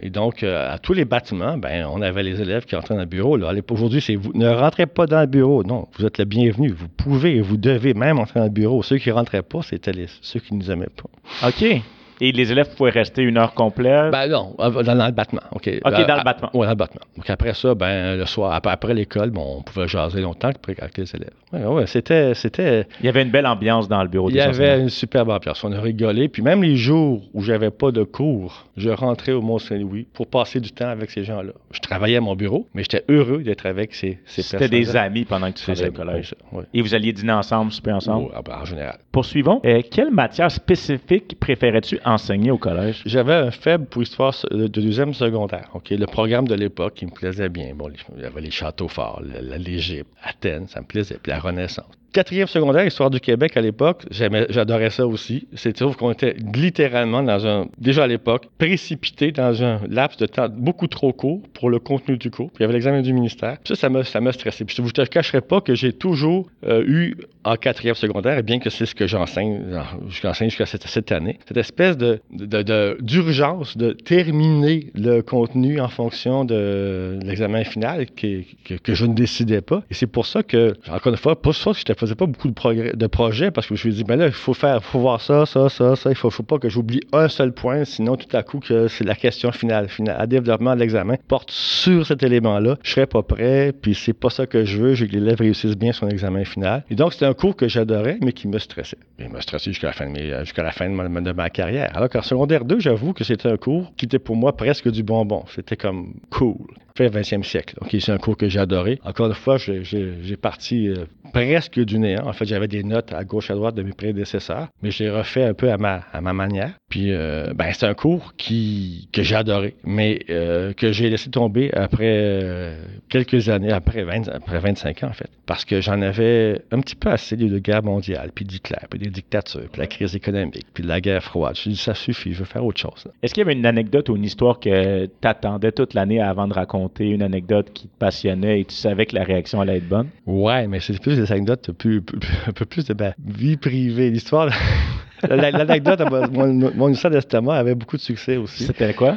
Et 0.00 0.10
donc, 0.10 0.42
euh, 0.42 0.74
à 0.74 0.78
tous 0.78 0.92
les 0.92 1.04
bâtiments, 1.04 1.56
ben, 1.56 1.86
on 1.90 2.02
avait 2.02 2.22
les 2.22 2.40
élèves 2.40 2.64
qui 2.64 2.76
entraient 2.76 2.94
dans 2.94 3.00
le 3.00 3.06
bureau. 3.06 3.38
Aujourd'hui, 3.70 4.00
c'est 4.00 4.14
vous 4.14 4.32
ne 4.34 4.48
rentrez 4.48 4.86
pas 4.86 5.06
dans 5.06 5.20
le 5.20 5.26
bureau. 5.26 5.64
Non, 5.64 5.88
vous 5.96 6.06
êtes 6.06 6.18
le 6.18 6.24
bienvenu. 6.24 6.70
Vous 6.70 6.88
pouvez 6.88 7.36
et 7.36 7.40
vous 7.40 7.56
devez 7.56 7.94
même 7.94 8.18
entrer 8.18 8.40
dans 8.40 8.46
le 8.46 8.52
bureau. 8.52 8.82
Ceux 8.82 8.98
qui 8.98 9.08
ne 9.08 9.14
rentraient 9.14 9.42
pas, 9.42 9.62
c'était 9.62 9.92
ceux 10.20 10.40
qui 10.40 10.54
ne 10.54 10.60
nous 10.60 10.70
aimaient 10.70 10.86
pas. 10.86 11.48
OK. 11.48 11.82
Et 12.20 12.32
les 12.32 12.50
élèves 12.50 12.74
pouvaient 12.74 12.90
rester 12.90 13.22
une 13.22 13.38
heure 13.38 13.54
complète? 13.54 14.10
Ben 14.10 14.28
non, 14.28 14.54
dans, 14.58 14.70
dans 14.70 15.06
le 15.06 15.12
bâtiment. 15.12 15.42
OK, 15.52 15.70
OK, 15.84 16.06
dans 16.06 16.16
le 16.16 16.24
bâtiment. 16.24 16.50
Oui, 16.54 16.66
dans 16.66 16.72
le 16.72 16.76
bâtiment. 16.76 17.04
Donc 17.16 17.30
après 17.30 17.54
ça, 17.54 17.74
ben 17.74 18.16
le 18.16 18.26
soir, 18.26 18.52
après, 18.52 18.72
après 18.72 18.94
l'école, 18.94 19.30
bon, 19.30 19.58
on 19.58 19.62
pouvait 19.62 19.88
jaser 19.88 20.20
longtemps 20.20 20.48
avec 20.48 20.98
les 20.98 21.14
élèves. 21.14 21.30
Ouais, 21.52 21.64
ouais, 21.64 21.86
c'était, 21.86 22.34
c'était... 22.34 22.86
Il 23.00 23.06
y 23.06 23.08
avait 23.08 23.22
une 23.22 23.30
belle 23.30 23.46
ambiance 23.46 23.88
dans 23.88 24.02
le 24.02 24.08
bureau 24.08 24.30
Il 24.30 24.36
y 24.36 24.40
avait 24.40 24.80
une 24.80 24.88
superbe 24.88 25.30
ambiance. 25.30 25.62
On 25.64 25.72
a 25.72 25.80
rigolé. 25.80 26.28
Puis 26.28 26.42
même 26.42 26.62
les 26.62 26.76
jours 26.76 27.22
où 27.32 27.42
j'avais 27.42 27.70
pas 27.70 27.90
de 27.90 28.02
cours, 28.02 28.66
je 28.76 28.90
rentrais 28.90 29.32
au 29.32 29.40
Mont-Saint-Louis 29.40 30.06
pour 30.12 30.26
passer 30.26 30.60
du 30.60 30.72
temps 30.72 30.88
avec 30.88 31.10
ces 31.10 31.24
gens-là. 31.24 31.52
Je 31.70 31.80
travaillais 31.80 32.16
à 32.16 32.20
mon 32.20 32.34
bureau, 32.34 32.66
mais 32.74 32.82
j'étais 32.82 33.04
heureux 33.08 33.42
d'être 33.42 33.66
avec 33.66 33.94
ces, 33.94 34.18
ces 34.26 34.42
C'était 34.42 34.68
des 34.68 34.96
amis 34.96 35.24
pendant 35.24 35.50
que 35.50 35.58
tu 35.58 35.64
faisais 35.64 35.86
le 35.86 35.92
collège. 35.92 36.34
Oui. 36.52 36.64
Et 36.74 36.82
vous 36.82 36.94
alliez 36.94 37.12
dîner 37.12 37.32
ensemble, 37.32 37.72
souper 37.72 37.92
ensemble? 37.92 38.30
Oui, 38.34 38.52
en 38.52 38.64
général. 38.64 38.98
Poursuivons. 39.12 39.60
Euh, 39.64 39.80
quelle 39.90 40.10
matière 40.10 40.50
spécifique 40.50 41.38
préférais-tu 41.38 41.98
enseigner 42.12 42.50
au 42.50 42.58
collège? 42.58 43.02
J'avais 43.06 43.34
un 43.34 43.50
faible 43.50 43.86
pour 43.86 44.02
histoire 44.02 44.34
de 44.50 44.66
deuxième 44.66 45.14
secondaire. 45.14 45.70
Le 45.90 46.06
programme 46.06 46.48
de 46.48 46.54
l'époque, 46.54 47.00
il 47.02 47.08
me 47.08 47.12
plaisait 47.12 47.48
bien. 47.48 47.74
Bon, 47.74 47.90
il 48.16 48.22
y 48.22 48.26
avait 48.26 48.40
les 48.40 48.50
châteaux 48.50 48.88
forts, 48.88 49.22
l'Égypte, 49.22 50.10
Athènes, 50.22 50.68
ça 50.68 50.80
me 50.80 50.86
plaisait, 50.86 51.18
puis 51.22 51.30
la 51.30 51.40
Renaissance. 51.40 51.86
Quatrième 52.12 52.46
secondaire, 52.46 52.86
Histoire 52.86 53.10
du 53.10 53.20
Québec 53.20 53.56
à 53.56 53.60
l'époque, 53.60 54.04
j'adorais 54.10 54.90
ça 54.90 55.06
aussi. 55.06 55.46
C'est 55.54 55.74
trouve 55.74 55.96
qu'on 55.96 56.10
était 56.10 56.36
littéralement 56.54 57.22
dans 57.22 57.46
un, 57.46 57.66
déjà 57.78 58.04
à 58.04 58.06
l'époque, 58.06 58.48
précipité 58.56 59.30
dans 59.30 59.62
un 59.62 59.80
laps 59.88 60.18
de 60.18 60.26
temps 60.26 60.48
beaucoup 60.50 60.86
trop 60.86 61.12
court 61.12 61.42
pour 61.52 61.68
le 61.68 61.78
contenu 61.78 62.16
du 62.16 62.30
cours. 62.30 62.50
Il 62.58 62.62
y 62.62 62.64
avait 62.64 62.72
l'examen 62.72 63.02
du 63.02 63.12
ministère. 63.12 63.58
Ça, 63.64 63.74
ça 63.76 64.32
stressé. 64.32 64.64
Puis 64.64 64.76
je 64.76 64.82
ne 64.82 64.88
te 64.88 65.02
cacherai 65.02 65.42
pas 65.42 65.60
que 65.60 65.74
j'ai 65.74 65.92
toujours 65.92 66.48
euh, 66.64 66.82
eu 66.86 67.16
en 67.44 67.56
quatrième 67.56 67.94
secondaire, 67.94 68.38
et 68.38 68.42
bien 68.42 68.58
que 68.58 68.68
c'est 68.68 68.84
ce 68.84 68.94
que 68.94 69.06
j'enseigne, 69.06 69.62
jusqu'à 70.08 70.66
cette, 70.66 71.12
année, 71.12 71.38
cette 71.46 71.56
espèce 71.56 71.96
d'urgence 72.30 73.76
de 73.76 73.92
terminer 73.92 74.90
le 74.94 75.22
contenu 75.22 75.80
en 75.80 75.88
fonction 75.88 76.44
de 76.44 77.18
l'examen 77.22 77.64
final 77.64 78.06
que, 78.10 78.42
je 78.86 79.06
ne 79.06 79.14
décidais 79.14 79.62
pas. 79.62 79.82
Et 79.90 79.94
c'est 79.94 80.06
pour 80.06 80.26
ça 80.26 80.42
que, 80.42 80.74
encore 80.90 81.12
une 81.12 81.18
fois, 81.18 81.40
pas 81.40 81.52
ça 81.52 81.72
que 81.72 81.92
ne 81.92 81.97
faisais 81.98 82.14
pas 82.14 82.26
beaucoup 82.26 82.48
de, 82.48 83.06
projets 83.06 83.50
parce 83.50 83.66
que 83.66 83.74
je 83.74 83.88
me 83.88 83.92
suis 83.92 84.02
dit, 84.02 84.04
ben 84.04 84.16
là, 84.16 84.26
il 84.26 84.32
faut 84.32 84.54
faire, 84.54 84.82
faut 84.82 85.00
voir 85.00 85.20
ça, 85.20 85.46
ça, 85.46 85.68
ça, 85.68 85.96
ça. 85.96 86.10
Il 86.10 86.16
faut, 86.16 86.30
faut 86.30 86.42
pas 86.42 86.58
que 86.58 86.68
j'oublie 86.68 87.00
un 87.12 87.28
seul 87.28 87.52
point, 87.52 87.84
sinon 87.84 88.16
tout 88.16 88.34
à 88.36 88.42
coup 88.42 88.60
que 88.60 88.88
c'est 88.88 89.04
la 89.04 89.14
question 89.14 89.52
finale, 89.52 89.88
finale, 89.88 90.16
à 90.18 90.26
développement 90.26 90.74
de 90.74 90.80
l'examen 90.80 91.16
porte 91.26 91.50
sur 91.50 92.06
cet 92.06 92.22
élément-là. 92.22 92.76
Je 92.82 92.92
serais 92.92 93.06
pas 93.06 93.22
prêt, 93.22 93.72
puis 93.72 93.94
c'est 93.94 94.12
pas 94.12 94.30
ça 94.30 94.46
que 94.46 94.64
je 94.64 94.78
veux. 94.78 94.94
Je 94.94 95.04
veux 95.04 95.10
que 95.10 95.14
l'élève 95.14 95.38
réussisse 95.38 95.76
bien 95.76 95.92
son 95.92 96.08
examen 96.08 96.44
final. 96.44 96.84
Et 96.90 96.94
donc, 96.94 97.12
c'était 97.12 97.26
un 97.26 97.34
cours 97.34 97.56
que 97.56 97.68
j'adorais, 97.68 98.18
mais 98.22 98.32
qui 98.32 98.48
me 98.48 98.58
stressait. 98.58 98.98
Il 99.18 99.28
me 99.28 99.40
stressait 99.40 99.70
jusqu'à 99.70 99.88
la 99.88 99.92
fin 99.92 100.06
de, 100.06 100.12
mes, 100.12 100.40
jusqu'à 100.40 100.62
la 100.62 100.72
fin 100.72 100.88
de 100.88 100.94
ma, 100.94 101.20
de 101.20 101.32
ma 101.32 101.50
carrière. 101.50 101.90
Alors 101.94 102.08
qu'en 102.08 102.22
secondaire 102.22 102.64
2, 102.64 102.80
j'avoue 102.80 103.12
que 103.12 103.24
c'était 103.24 103.48
un 103.48 103.56
cours 103.56 103.92
qui 103.96 104.04
était 104.06 104.18
pour 104.18 104.36
moi 104.36 104.56
presque 104.56 104.90
du 104.90 105.02
bonbon. 105.02 105.44
C'était 105.54 105.76
comme 105.76 106.14
cool. 106.30 106.56
Fait 106.98 107.10
20e 107.10 107.44
siècle. 107.44 107.76
C'est 108.00 108.10
un 108.10 108.18
cours 108.18 108.36
que 108.36 108.48
j'ai 108.48 108.58
adoré. 108.58 108.98
Encore 109.04 109.28
une 109.28 109.34
fois, 109.34 109.56
j'ai, 109.56 110.36
parti 110.36 110.88
euh, 110.88 111.04
presque 111.32 111.78
du 111.78 112.00
néant. 112.00 112.26
En 112.26 112.32
fait, 112.32 112.44
j'avais 112.44 112.66
des 112.66 112.82
notes 112.82 113.12
à 113.12 113.22
gauche 113.22 113.52
à 113.52 113.54
droite 113.54 113.76
de 113.76 113.84
mes 113.84 113.92
prédécesseurs, 113.92 114.66
mais 114.82 114.90
j'ai 114.90 115.08
refait 115.08 115.44
un 115.44 115.54
peu 115.54 115.70
à 115.70 115.76
ma, 115.76 116.32
manière. 116.32 116.72
Puis, 116.88 117.12
euh, 117.12 117.52
ben, 117.54 117.70
c'est 117.72 117.86
un 117.86 117.94
cours 117.94 118.34
que 118.36 119.22
j'ai 119.22 119.36
adoré, 119.36 119.76
mais 119.84 120.18
euh, 120.28 120.72
que 120.72 120.90
j'ai 120.90 121.08
laissé 121.08 121.30
tomber 121.30 121.70
après 121.72 122.76
quelques 123.08 123.48
années, 123.48 123.70
après, 123.70 124.02
20, 124.02 124.26
après 124.28 124.58
25 124.58 125.04
ans, 125.04 125.08
en 125.10 125.12
fait. 125.12 125.30
Parce 125.46 125.64
que 125.64 125.80
j'en 125.80 126.02
avais 126.02 126.62
un 126.72 126.80
petit 126.80 126.96
peu 126.96 127.10
assez 127.10 127.36
de 127.36 127.58
guerre 127.60 127.84
mondiale, 127.84 128.32
puis 128.34 128.44
d'Hitler, 128.44 128.78
puis 128.90 128.98
des 128.98 129.10
dictatures, 129.10 129.68
puis 129.70 129.80
la 129.80 129.86
crise 129.86 130.16
économique, 130.16 130.66
puis 130.74 130.82
de 130.82 130.88
la 130.88 131.00
guerre 131.00 131.22
froide. 131.22 131.56
Je 131.56 131.68
me 131.68 131.74
dit, 131.74 131.80
ça 131.80 131.94
suffit, 131.94 132.32
je 132.32 132.40
veux 132.40 132.44
faire 132.44 132.64
autre 132.64 132.80
chose. 132.80 133.06
Est-ce 133.22 133.34
qu'il 133.34 133.42
y 133.42 133.46
avait 133.46 133.52
une 133.52 133.66
anecdote 133.66 134.08
ou 134.08 134.16
une 134.16 134.24
histoire 134.24 134.58
que 134.58 135.06
t'attendais 135.20 135.70
toute 135.70 135.94
l'année 135.94 136.20
avant 136.20 136.48
de 136.48 136.54
raconter, 136.54 136.87
une 136.98 137.22
anecdote 137.22 137.70
qui 137.72 137.88
te 137.88 137.98
passionnait 137.98 138.60
et 138.60 138.64
tu 138.64 138.74
savais 138.74 139.06
que 139.06 139.14
la 139.14 139.24
réaction 139.24 139.60
allait 139.60 139.78
être 139.78 139.88
bonne? 139.88 140.08
Ouais, 140.26 140.66
mais 140.66 140.80
c'est 140.80 141.00
plus 141.00 141.16
des 141.16 141.30
anecdotes, 141.30 141.72
plus, 141.72 142.02
plus, 142.02 142.18
un 142.46 142.52
peu 142.52 142.64
plus 142.64 142.86
de 142.86 142.94
ma 142.94 143.14
vie 143.24 143.56
privée. 143.56 144.10
L'histoire... 144.10 144.50
L'anecdote, 145.28 146.00
mon, 146.30 146.70
mon 146.76 146.88
histoire 146.90 147.10
d'estomac 147.10 147.56
avait 147.56 147.74
beaucoup 147.74 147.96
de 147.96 148.02
succès 148.02 148.36
aussi. 148.36 148.62
C'était 148.62 148.94
quoi? 148.94 149.16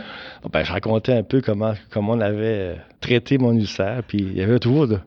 Ben, 0.52 0.64
je 0.64 0.72
racontais 0.72 1.14
un 1.14 1.22
peu 1.22 1.42
comment, 1.42 1.74
comment 1.92 2.14
on 2.14 2.22
avait 2.22 2.78
traiter 3.02 3.38
mon 3.38 3.54
ulcère. 3.54 4.04
Puis 4.08 4.20
il 4.20 4.38
y 4.38 4.42
avait 4.42 4.60
toujours 4.60 4.88
de, 4.88 5.00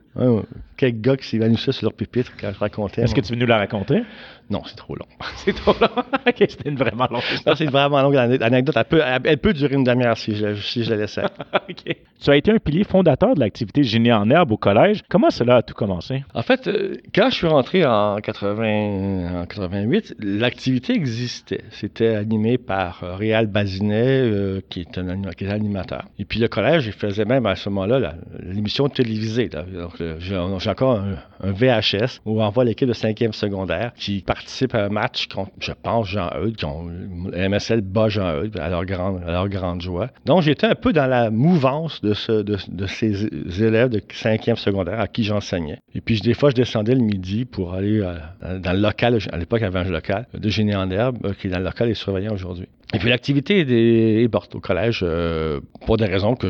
quelques 0.76 1.00
gars 1.00 1.16
qui 1.16 1.26
s'évanouissaient 1.26 1.72
sur 1.72 1.86
leur 1.86 1.94
pupitre 1.94 2.32
quand 2.38 2.52
je 2.52 2.58
racontais. 2.58 3.02
Est-ce 3.02 3.14
que 3.14 3.20
tu 3.20 3.32
veux 3.32 3.38
nous 3.38 3.46
la 3.46 3.58
raconter? 3.58 4.02
Non, 4.50 4.62
c'est 4.66 4.76
trop 4.76 4.94
long. 4.94 5.06
c'est 5.36 5.54
trop 5.54 5.72
long. 5.80 5.88
ok, 6.26 6.34
c'était 6.36 6.68
une 6.68 6.76
vraiment 6.76 7.06
longue 7.10 7.22
Non, 7.46 7.54
c'est 7.56 7.64
une 7.64 7.70
vraiment 7.70 8.02
longue 8.02 8.16
anecdote. 8.16 8.76
Elle 8.76 8.84
peut, 8.84 9.02
elle 9.24 9.38
peut 9.38 9.54
durer 9.54 9.74
une 9.74 9.84
demi-heure 9.84 10.18
si 10.18 10.34
je, 10.34 10.54
si 10.56 10.84
je 10.84 10.90
la 10.90 10.96
laisse. 10.96 11.18
ok. 11.54 11.96
Tu 12.20 12.30
as 12.30 12.36
été 12.36 12.52
un 12.52 12.58
pilier 12.58 12.84
fondateur 12.84 13.34
de 13.34 13.40
l'activité 13.40 13.82
Génie 13.82 14.12
en 14.12 14.28
herbe 14.30 14.52
au 14.52 14.56
collège. 14.56 15.02
Comment 15.08 15.30
cela 15.30 15.56
a 15.56 15.62
tout 15.62 15.74
commencé? 15.74 16.24
En 16.34 16.42
fait, 16.42 16.66
euh, 16.66 16.94
quand 17.14 17.30
je 17.30 17.34
suis 17.34 17.46
rentré 17.46 17.84
en, 17.86 18.16
80, 18.16 19.42
en 19.42 19.46
88, 19.46 20.16
l'activité 20.20 20.94
existait. 20.94 21.62
C'était 21.70 22.14
animé 22.14 22.58
par 22.58 23.02
euh, 23.02 23.16
Réal 23.16 23.46
Bazinet, 23.46 24.20
euh, 24.20 24.60
qui, 24.68 24.80
est 24.80 24.98
un, 24.98 25.22
qui 25.36 25.44
est 25.44 25.50
animateur. 25.50 26.04
Et 26.18 26.24
puis 26.24 26.38
le 26.38 26.48
collège, 26.48 26.86
il 26.86 26.92
faisait 26.92 27.24
même 27.24 27.46
à 27.46 27.56
ce 27.56 27.68
moment-là 27.86 28.14
l'émission 28.40 28.88
télévisée. 28.88 29.48
Donc, 29.48 30.02
j'ai 30.18 30.36
encore 30.36 30.98
un, 30.98 31.16
VHS 31.42 32.20
où 32.24 32.42
on 32.42 32.48
voit 32.48 32.64
l'équipe 32.64 32.88
de 32.88 32.94
5e 32.94 33.32
secondaire 33.32 33.92
qui 33.96 34.22
participe 34.22 34.74
à 34.74 34.84
un 34.84 34.88
match 34.88 35.26
contre, 35.28 35.52
je 35.60 35.72
pense, 35.72 36.08
Jean-Eudes, 36.08 36.56
MSL 37.34 37.82
bas 37.82 38.08
Jean-Eudes 38.08 38.58
à 38.58 38.70
leur, 38.70 38.84
grande, 38.84 39.22
à 39.26 39.30
leur 39.30 39.48
grande 39.48 39.82
joie. 39.82 40.08
Donc, 40.24 40.42
j'étais 40.42 40.66
un 40.66 40.74
peu 40.74 40.92
dans 40.92 41.06
la 41.06 41.30
mouvance 41.30 42.00
de, 42.00 42.14
ce, 42.14 42.32
de, 42.32 42.56
de 42.68 42.86
ces 42.86 43.62
élèves 43.62 43.90
de 43.90 44.00
5e 44.00 44.56
secondaire 44.56 45.00
à 45.00 45.06
qui 45.06 45.24
j'enseignais. 45.24 45.80
Et 45.94 46.00
puis, 46.00 46.20
des 46.20 46.34
fois, 46.34 46.50
je 46.50 46.54
descendais 46.54 46.94
le 46.94 47.02
midi 47.02 47.44
pour 47.44 47.74
aller 47.74 48.00
euh, 48.00 48.58
dans 48.58 48.72
le 48.72 48.80
local, 48.80 49.18
à 49.32 49.36
l'époque, 49.36 49.62
avait 49.62 49.80
un 49.80 49.84
local 49.84 50.26
de 50.32 50.48
génie 50.48 50.74
en 50.74 50.90
herbe, 50.90 51.18
euh, 51.24 51.32
qui 51.34 51.48
est 51.48 51.50
dans 51.50 51.58
le 51.58 51.64
local 51.64 51.88
et 51.90 51.94
surveillant 51.94 52.32
aujourd'hui. 52.32 52.68
Et 52.94 52.98
puis 52.98 53.08
l'activité 53.08 53.60
est, 54.22 54.32
morte 54.32 54.54
au 54.54 54.60
collège 54.60 55.00
euh, 55.02 55.60
pour 55.84 55.96
des 55.96 56.04
raisons 56.04 56.36
que 56.36 56.46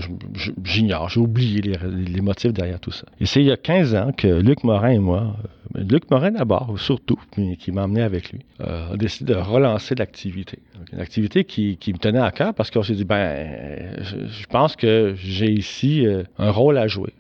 j'ignore. 0.62 1.09
J'ai 1.09 1.21
oublié 1.25 1.61
les, 1.61 2.21
motifs 2.21 2.52
derrière 2.52 2.81
tout 2.81 2.90
ça. 2.90 3.07
Et 3.21 3.26
c'est 3.26 3.40
il 3.40 3.47
y 3.47 3.52
a 3.52 3.57
15 3.57 3.95
ans 3.95 4.12
que 4.16 4.28
Luc 4.28 4.64
Morin 4.64 4.90
et 4.90 4.99
moi, 4.99 5.37
euh, 5.76 5.83
Luc 5.83 6.11
Morin 6.11 6.31
d'abord, 6.31 6.78
surtout, 6.78 7.19
qui 7.59 7.73
m'a 7.73 7.85
emmené 7.85 8.02
avec 8.02 8.33
lui, 8.33 8.40
euh, 8.61 8.93
a 8.93 8.97
décidé 8.97 9.35
de 9.35 9.38
relancer 9.38 9.95
l'activité. 9.95 10.59
Une 10.93 11.00
activité 11.00 11.45
qui, 11.45 11.78
me 11.88 11.99
tenait 11.99 12.21
à 12.21 12.31
cœur 12.31 12.54
parce 12.54 12.71
qu'on 12.71 12.83
s'est 12.83 12.95
dit, 12.95 13.04
ben, 13.04 13.97
je, 14.00 14.47
pense 14.47 14.76
que 14.76 15.14
j'ai 15.16 15.50
ici 15.50 16.07
un 16.38 16.50
rôle 16.50 16.78
à 16.78 16.87
jouer. 16.87 17.12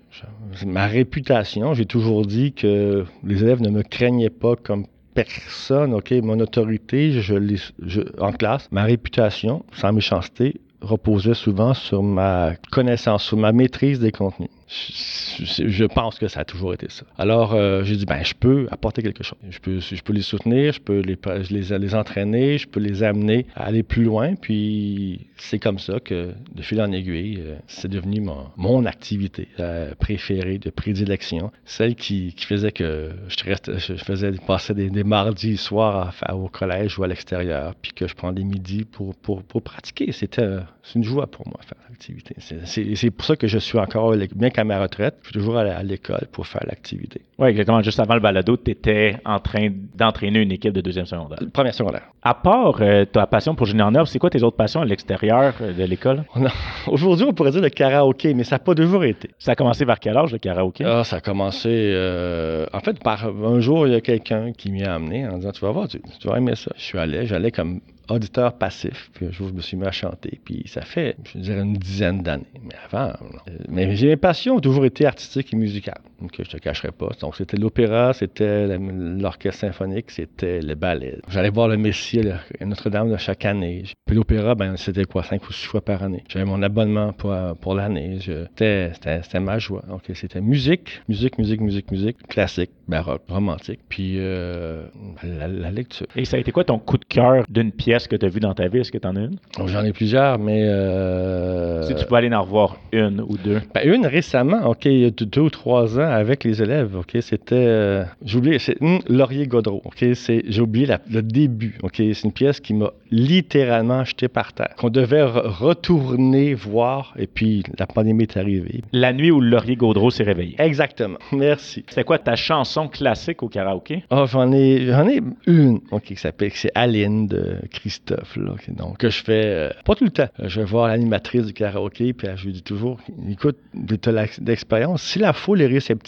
Ma 0.64 0.86
réputation, 0.86 1.74
j'ai 1.74 1.86
toujours 1.86 2.24
dit 2.24 2.52
que 2.52 3.04
les 3.24 3.42
élèves 3.42 3.60
ne 3.60 3.70
me 3.70 3.82
craignaient 3.82 4.30
pas 4.30 4.54
comme 4.56 4.86
personne, 5.14 5.94
OK, 5.94 6.10
mon 6.22 6.38
autorité, 6.40 7.12
je, 7.12 7.34
je, 7.82 8.00
en 8.20 8.32
classe, 8.32 8.68
ma 8.72 8.84
réputation, 8.84 9.64
sans 9.72 9.92
méchanceté, 9.92 10.60
reposait 10.84 11.34
souvent 11.34 11.74
sur 11.74 12.02
ma 12.02 12.54
connaissance, 12.70 13.24
sur 13.24 13.36
ma 13.36 13.52
maîtrise 13.52 14.00
des 14.00 14.12
contenus. 14.12 14.50
Je, 14.66 15.84
pense 15.84 16.18
que 16.18 16.26
ça 16.26 16.40
a 16.40 16.44
toujours 16.44 16.74
été 16.74 16.86
ça. 16.88 17.04
Alors, 17.18 17.54
euh, 17.54 17.84
j'ai 17.84 17.96
dit, 17.96 18.06
ben, 18.06 18.24
je 18.24 18.34
peux 18.34 18.66
apporter 18.70 19.02
quelque 19.02 19.22
chose. 19.22 19.38
Je 19.48 19.58
peux, 19.58 19.78
je 19.78 20.02
peux 20.02 20.12
les 20.12 20.22
soutenir, 20.22 20.72
je 20.72 20.80
peux 20.80 21.00
les, 21.00 21.18
les, 21.50 21.78
les 21.78 21.94
entraîner, 21.94 22.58
je 22.58 22.66
peux 22.66 22.80
les 22.80 23.02
amener 23.02 23.46
à 23.54 23.66
aller 23.66 23.82
plus 23.82 24.04
loin. 24.04 24.34
Puis, 24.34 25.26
c'est 25.36 25.58
comme 25.58 25.78
ça 25.78 26.00
que, 26.00 26.32
de 26.54 26.62
fil 26.62 26.80
en 26.80 26.90
aiguille, 26.92 27.40
euh, 27.40 27.56
c'est 27.66 27.88
devenu 27.88 28.20
mon, 28.20 28.46
mon 28.56 28.84
activité 28.86 29.48
euh, 29.60 29.94
préférée 29.98 30.58
de 30.58 30.70
prédilection. 30.70 31.52
Celle 31.64 31.94
qui, 31.94 32.32
qui 32.34 32.46
faisait 32.46 32.72
que 32.72 33.10
je, 33.28 33.44
reste, 33.44 33.78
je 33.78 33.94
faisais 33.94 34.32
passer 34.46 34.74
des, 34.74 34.90
des 34.90 35.04
mardis 35.04 35.56
soirs 35.56 36.14
au 36.32 36.48
collège 36.48 36.98
ou 36.98 37.04
à 37.04 37.06
l'extérieur, 37.06 37.74
puis 37.80 37.92
que 37.92 38.08
je 38.08 38.14
prends 38.14 38.32
des 38.32 38.44
midis 38.44 38.84
pour, 38.84 39.14
pour, 39.14 39.42
pour 39.42 39.62
pratiquer. 39.62 40.10
C'était 40.12 40.58
une 40.94 41.04
joie 41.04 41.26
pour 41.26 41.46
moi, 41.46 41.58
faire 41.62 41.78
l'activité. 41.88 42.34
C'est 42.38 43.10
pour 43.10 43.24
ça 43.24 43.36
que 43.36 43.46
je 43.46 43.58
suis 43.58 43.78
encore 43.78 44.14
bien 44.34 44.50
qu'à 44.50 44.64
ma 44.64 44.80
retraite, 44.80 45.16
je 45.22 45.28
suis 45.28 45.34
toujours 45.34 45.56
à 45.56 45.82
l'école 45.82 46.26
pour 46.30 46.46
faire 46.46 46.64
l'activité. 46.66 47.22
Oui, 47.38 47.48
exactement. 47.48 47.82
Juste 47.82 48.00
avant 48.00 48.14
le 48.14 48.20
balado, 48.20 48.56
tu 48.56 48.70
étais 48.70 49.16
en 49.24 49.38
train 49.40 49.68
d'entraîner 49.94 50.40
une 50.40 50.52
équipe 50.52 50.72
de 50.72 50.80
deuxième 50.80 51.06
secondaire. 51.06 51.38
Première 51.52 51.74
secondaire. 51.74 52.02
À 52.22 52.34
part 52.34 52.76
euh, 52.80 53.04
ta 53.04 53.26
passion 53.26 53.54
pour 53.54 53.68
en 53.68 53.94
herbe, 53.94 54.06
c'est 54.06 54.18
quoi 54.18 54.30
tes 54.30 54.42
autres 54.42 54.56
passions 54.56 54.82
à 54.82 54.84
l'extérieur 54.84 55.54
euh, 55.60 55.72
de 55.72 55.84
l'école? 55.84 56.24
Aujourd'hui, 56.86 57.26
on 57.28 57.32
pourrait 57.32 57.50
dire 57.50 57.62
le 57.62 57.70
karaoké, 57.70 58.34
mais 58.34 58.44
ça 58.44 58.56
n'a 58.56 58.60
pas 58.60 58.74
toujours 58.74 59.04
été. 59.04 59.30
Ça 59.38 59.52
a 59.52 59.56
commencé 59.56 59.84
vers 59.84 59.98
quel 59.98 60.16
âge, 60.16 60.32
le 60.32 60.38
karaoké? 60.38 60.84
Ah, 60.84 61.04
ça 61.04 61.16
a 61.16 61.20
commencé... 61.20 61.68
Euh, 61.70 62.66
en 62.72 62.80
fait, 62.80 63.02
par 63.02 63.26
un 63.26 63.60
jour, 63.60 63.86
il 63.86 63.94
y 63.94 63.96
a 63.96 64.00
quelqu'un 64.00 64.52
qui 64.52 64.70
m'y 64.70 64.84
a 64.84 64.94
amené 64.94 65.26
en 65.26 65.38
disant, 65.38 65.52
tu 65.52 65.60
vas 65.62 65.72
voir, 65.72 65.88
tu, 65.88 66.00
tu 66.20 66.28
vas 66.28 66.36
aimer 66.36 66.54
ça. 66.54 66.70
Je 66.76 66.82
suis 66.82 66.98
allé, 66.98 67.26
j'allais 67.26 67.50
comme 67.50 67.80
auditeur 68.08 68.56
passif. 68.58 69.10
Puis 69.14 69.26
un 69.26 69.30
jour, 69.30 69.48
je 69.48 69.54
me 69.54 69.60
suis 69.60 69.76
mis 69.76 69.86
à 69.86 69.92
chanter. 69.92 70.40
Puis 70.44 70.64
ça 70.66 70.82
fait, 70.82 71.16
je 71.32 71.38
dirais, 71.38 71.62
une 71.62 71.76
dizaine 71.76 72.22
d'années. 72.22 72.44
Mais 72.62 72.74
avant. 72.84 73.08
Euh, 73.48 73.58
mais 73.68 73.86
mes 73.86 74.16
passions 74.16 74.56
ont 74.56 74.60
toujours 74.60 74.84
été 74.84 75.06
artistiques 75.06 75.52
et 75.52 75.56
musicales. 75.56 76.02
Donc, 76.24 76.34
je 76.38 76.50
te 76.50 76.56
cacherai 76.56 76.90
pas. 76.90 77.10
Donc, 77.20 77.36
c'était 77.36 77.56
l'opéra, 77.56 78.12
c'était 78.12 78.78
l'orchestre 78.78 79.60
symphonique, 79.60 80.10
c'était 80.10 80.60
le 80.60 80.74
ballet. 80.74 81.18
J'allais 81.28 81.50
voir 81.50 81.68
le 81.68 81.76
Messie 81.76 82.20
à 82.28 82.64
Notre-Dame 82.64 83.16
chaque 83.18 83.44
année. 83.44 83.84
Puis 84.06 84.16
l'opéra, 84.16 84.54
ben, 84.54 84.76
c'était 84.76 85.04
quoi, 85.04 85.22
cinq 85.22 85.46
ou 85.48 85.52
six 85.52 85.66
fois 85.66 85.82
par 85.82 86.02
année. 86.02 86.24
J'avais 86.28 86.44
mon 86.44 86.62
abonnement 86.62 87.12
pour, 87.12 87.34
pour 87.60 87.74
l'année. 87.74 88.18
C'était 88.20 89.40
ma 89.40 89.58
joie. 89.58 89.82
Donc, 89.88 90.02
c'était 90.14 90.40
musique, 90.40 91.02
musique, 91.08 91.38
musique, 91.38 91.60
musique, 91.60 91.90
musique, 91.90 92.16
classique, 92.28 92.70
baroque, 92.88 93.22
romantique. 93.28 93.80
Puis 93.88 94.16
euh, 94.18 94.86
la, 95.22 95.48
la 95.48 95.70
lecture. 95.70 96.06
Et 96.16 96.24
ça 96.24 96.36
a 96.36 96.40
été 96.40 96.52
quoi 96.52 96.64
ton 96.64 96.78
coup 96.78 96.98
de 96.98 97.04
cœur 97.04 97.44
d'une 97.48 97.72
pièce? 97.72 98.04
ce 98.04 98.08
que 98.08 98.16
tu 98.16 98.26
as 98.26 98.28
vu 98.28 98.40
dans 98.40 98.54
ta 98.54 98.68
vie? 98.68 98.78
Est-ce 98.78 98.92
que 98.92 98.98
tu 98.98 99.08
en 99.08 99.16
as 99.16 99.20
une? 99.20 99.38
J'en 99.66 99.84
ai 99.84 99.92
plusieurs, 99.92 100.38
mais. 100.38 100.62
Euh... 100.64 101.82
Si 101.82 101.94
tu 101.94 102.04
peux 102.06 102.14
aller 102.14 102.32
en 102.32 102.42
revoir 102.42 102.76
une 102.92 103.20
ou 103.20 103.36
deux. 103.36 103.60
Ben, 103.74 103.82
une 103.84 104.06
récemment, 104.06 104.66
OK, 104.66 104.84
il 104.86 104.98
y 105.00 105.04
a 105.04 105.10
deux 105.10 105.40
ou 105.40 105.50
trois 105.50 105.98
ans 105.98 106.13
avec 106.14 106.44
les 106.44 106.62
élèves, 106.62 106.96
OK, 106.96 107.16
c'était. 107.20 107.54
Euh... 107.54 108.04
J'ai 108.24 108.38
oublié, 108.38 108.58
c'est 108.58 108.76
Laurier 109.08 109.46
Godreau, 109.46 109.82
OK, 109.84 110.04
j'ai 110.14 110.60
oublié 110.60 110.86
le 111.10 111.22
début, 111.22 111.76
OK, 111.82 111.96
c'est 111.96 112.24
une 112.24 112.32
pièce 112.32 112.60
qui 112.60 112.74
m'a 112.74 112.92
littéralement 113.10 114.04
jeté 114.04 114.28
par 114.28 114.52
terre, 114.52 114.74
qu'on 114.76 114.90
devait 114.90 115.24
retourner 115.24 116.54
voir, 116.54 117.14
et 117.18 117.26
puis 117.26 117.62
la 117.78 117.86
pandémie 117.86 118.24
est 118.24 118.36
arrivée. 118.36 118.82
La 118.92 119.12
nuit 119.12 119.30
où 119.30 119.40
Laurier 119.40 119.76
Gaudreau 119.76 120.10
s'est 120.10 120.24
réveillé. 120.24 120.54
Exactement, 120.58 121.18
merci. 121.32 121.84
C'est 121.88 122.04
quoi 122.04 122.18
ta 122.18 122.36
chanson 122.36 122.88
classique 122.88 123.42
au 123.42 123.48
karaoké? 123.48 124.04
Oh, 124.10 124.24
j'en 124.26 124.52
ai, 124.52 124.86
j'en 124.86 125.08
ai 125.08 125.20
une, 125.46 125.80
OK, 125.90 126.02
qui 126.04 126.16
s'appelle, 126.16 126.50
c'est 126.54 126.72
Aline 126.74 127.26
de 127.26 127.56
Christophe, 127.70 128.36
là, 128.36 128.54
donc, 128.68 128.98
que 128.98 129.10
je 129.10 129.22
fais 129.22 129.44
euh, 129.44 129.70
pas 129.84 129.94
tout 129.94 130.04
le 130.04 130.10
temps. 130.10 130.28
Je 130.42 130.60
vais 130.60 130.66
voir 130.66 130.88
l'animatrice 130.88 131.46
du 131.46 131.52
karaoké, 131.52 132.12
puis 132.12 132.28
je 132.36 132.46
lui 132.46 132.52
dis 132.52 132.62
toujours, 132.62 132.98
écoute, 133.28 133.58
de 133.74 133.98
l'expérience, 134.46 135.02
si 135.02 135.18
la 135.18 135.32
foule 135.32 135.60
est 135.60 135.66
réceptive, 135.66 136.03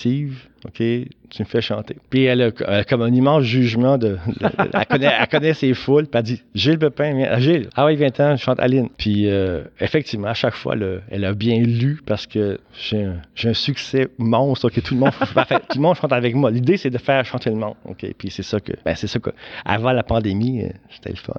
OK, 0.64 1.08
tu 1.30 1.42
me 1.42 1.46
fais 1.46 1.60
chanter. 1.60 1.96
Puis 2.10 2.24
elle 2.24 2.42
a, 2.42 2.84
comme 2.84 3.02
un 3.02 3.12
immense 3.12 3.44
jugement 3.44 3.98
de. 3.98 4.18
elle, 4.40 4.86
connaît, 4.86 5.12
elle, 5.18 5.26
connaît, 5.28 5.54
ses 5.54 5.74
foules, 5.74 6.06
puis 6.06 6.18
elle 6.18 6.22
dit 6.22 6.42
Gilles 6.54 6.78
Pepin, 6.78 7.14
viens. 7.14 7.38
Gilles, 7.38 7.68
ah 7.74 7.86
oui, 7.86 7.96
20 7.96 8.20
ans, 8.20 8.36
je 8.36 8.42
chante 8.42 8.60
Aline. 8.60 8.88
Puis 8.96 9.28
euh, 9.28 9.64
effectivement, 9.80 10.28
à 10.28 10.34
chaque 10.34 10.54
fois, 10.54 10.74
elle 11.10 11.24
a 11.24 11.34
bien 11.34 11.58
lu 11.60 12.00
parce 12.04 12.26
que 12.26 12.58
j'ai 12.72 13.04
un, 13.04 13.20
un, 13.44 13.54
succès 13.54 14.08
monstre. 14.18 14.66
OK, 14.66 14.82
tout 14.82 14.94
le 14.94 15.00
monde, 15.00 15.12
tout 15.20 15.78
le 15.78 15.80
monde 15.80 15.96
chante 15.96 16.12
avec 16.12 16.34
moi. 16.34 16.50
L'idée, 16.50 16.76
c'est 16.76 16.90
de 16.90 16.98
faire 16.98 17.24
chanter 17.24 17.50
le 17.50 17.56
monde. 17.56 17.74
Puis 18.18 18.30
c'est 18.30 18.42
ça 18.42 18.60
que. 18.60 18.72
Ben, 18.84 18.94
c'est 18.94 19.06
ça 19.06 19.18
que. 19.18 19.30
Avant 19.64 19.92
la 19.92 20.02
pandémie, 20.02 20.62
euh, 20.62 20.68
c'était 20.90 21.10
le 21.10 21.16
fun. 21.16 21.34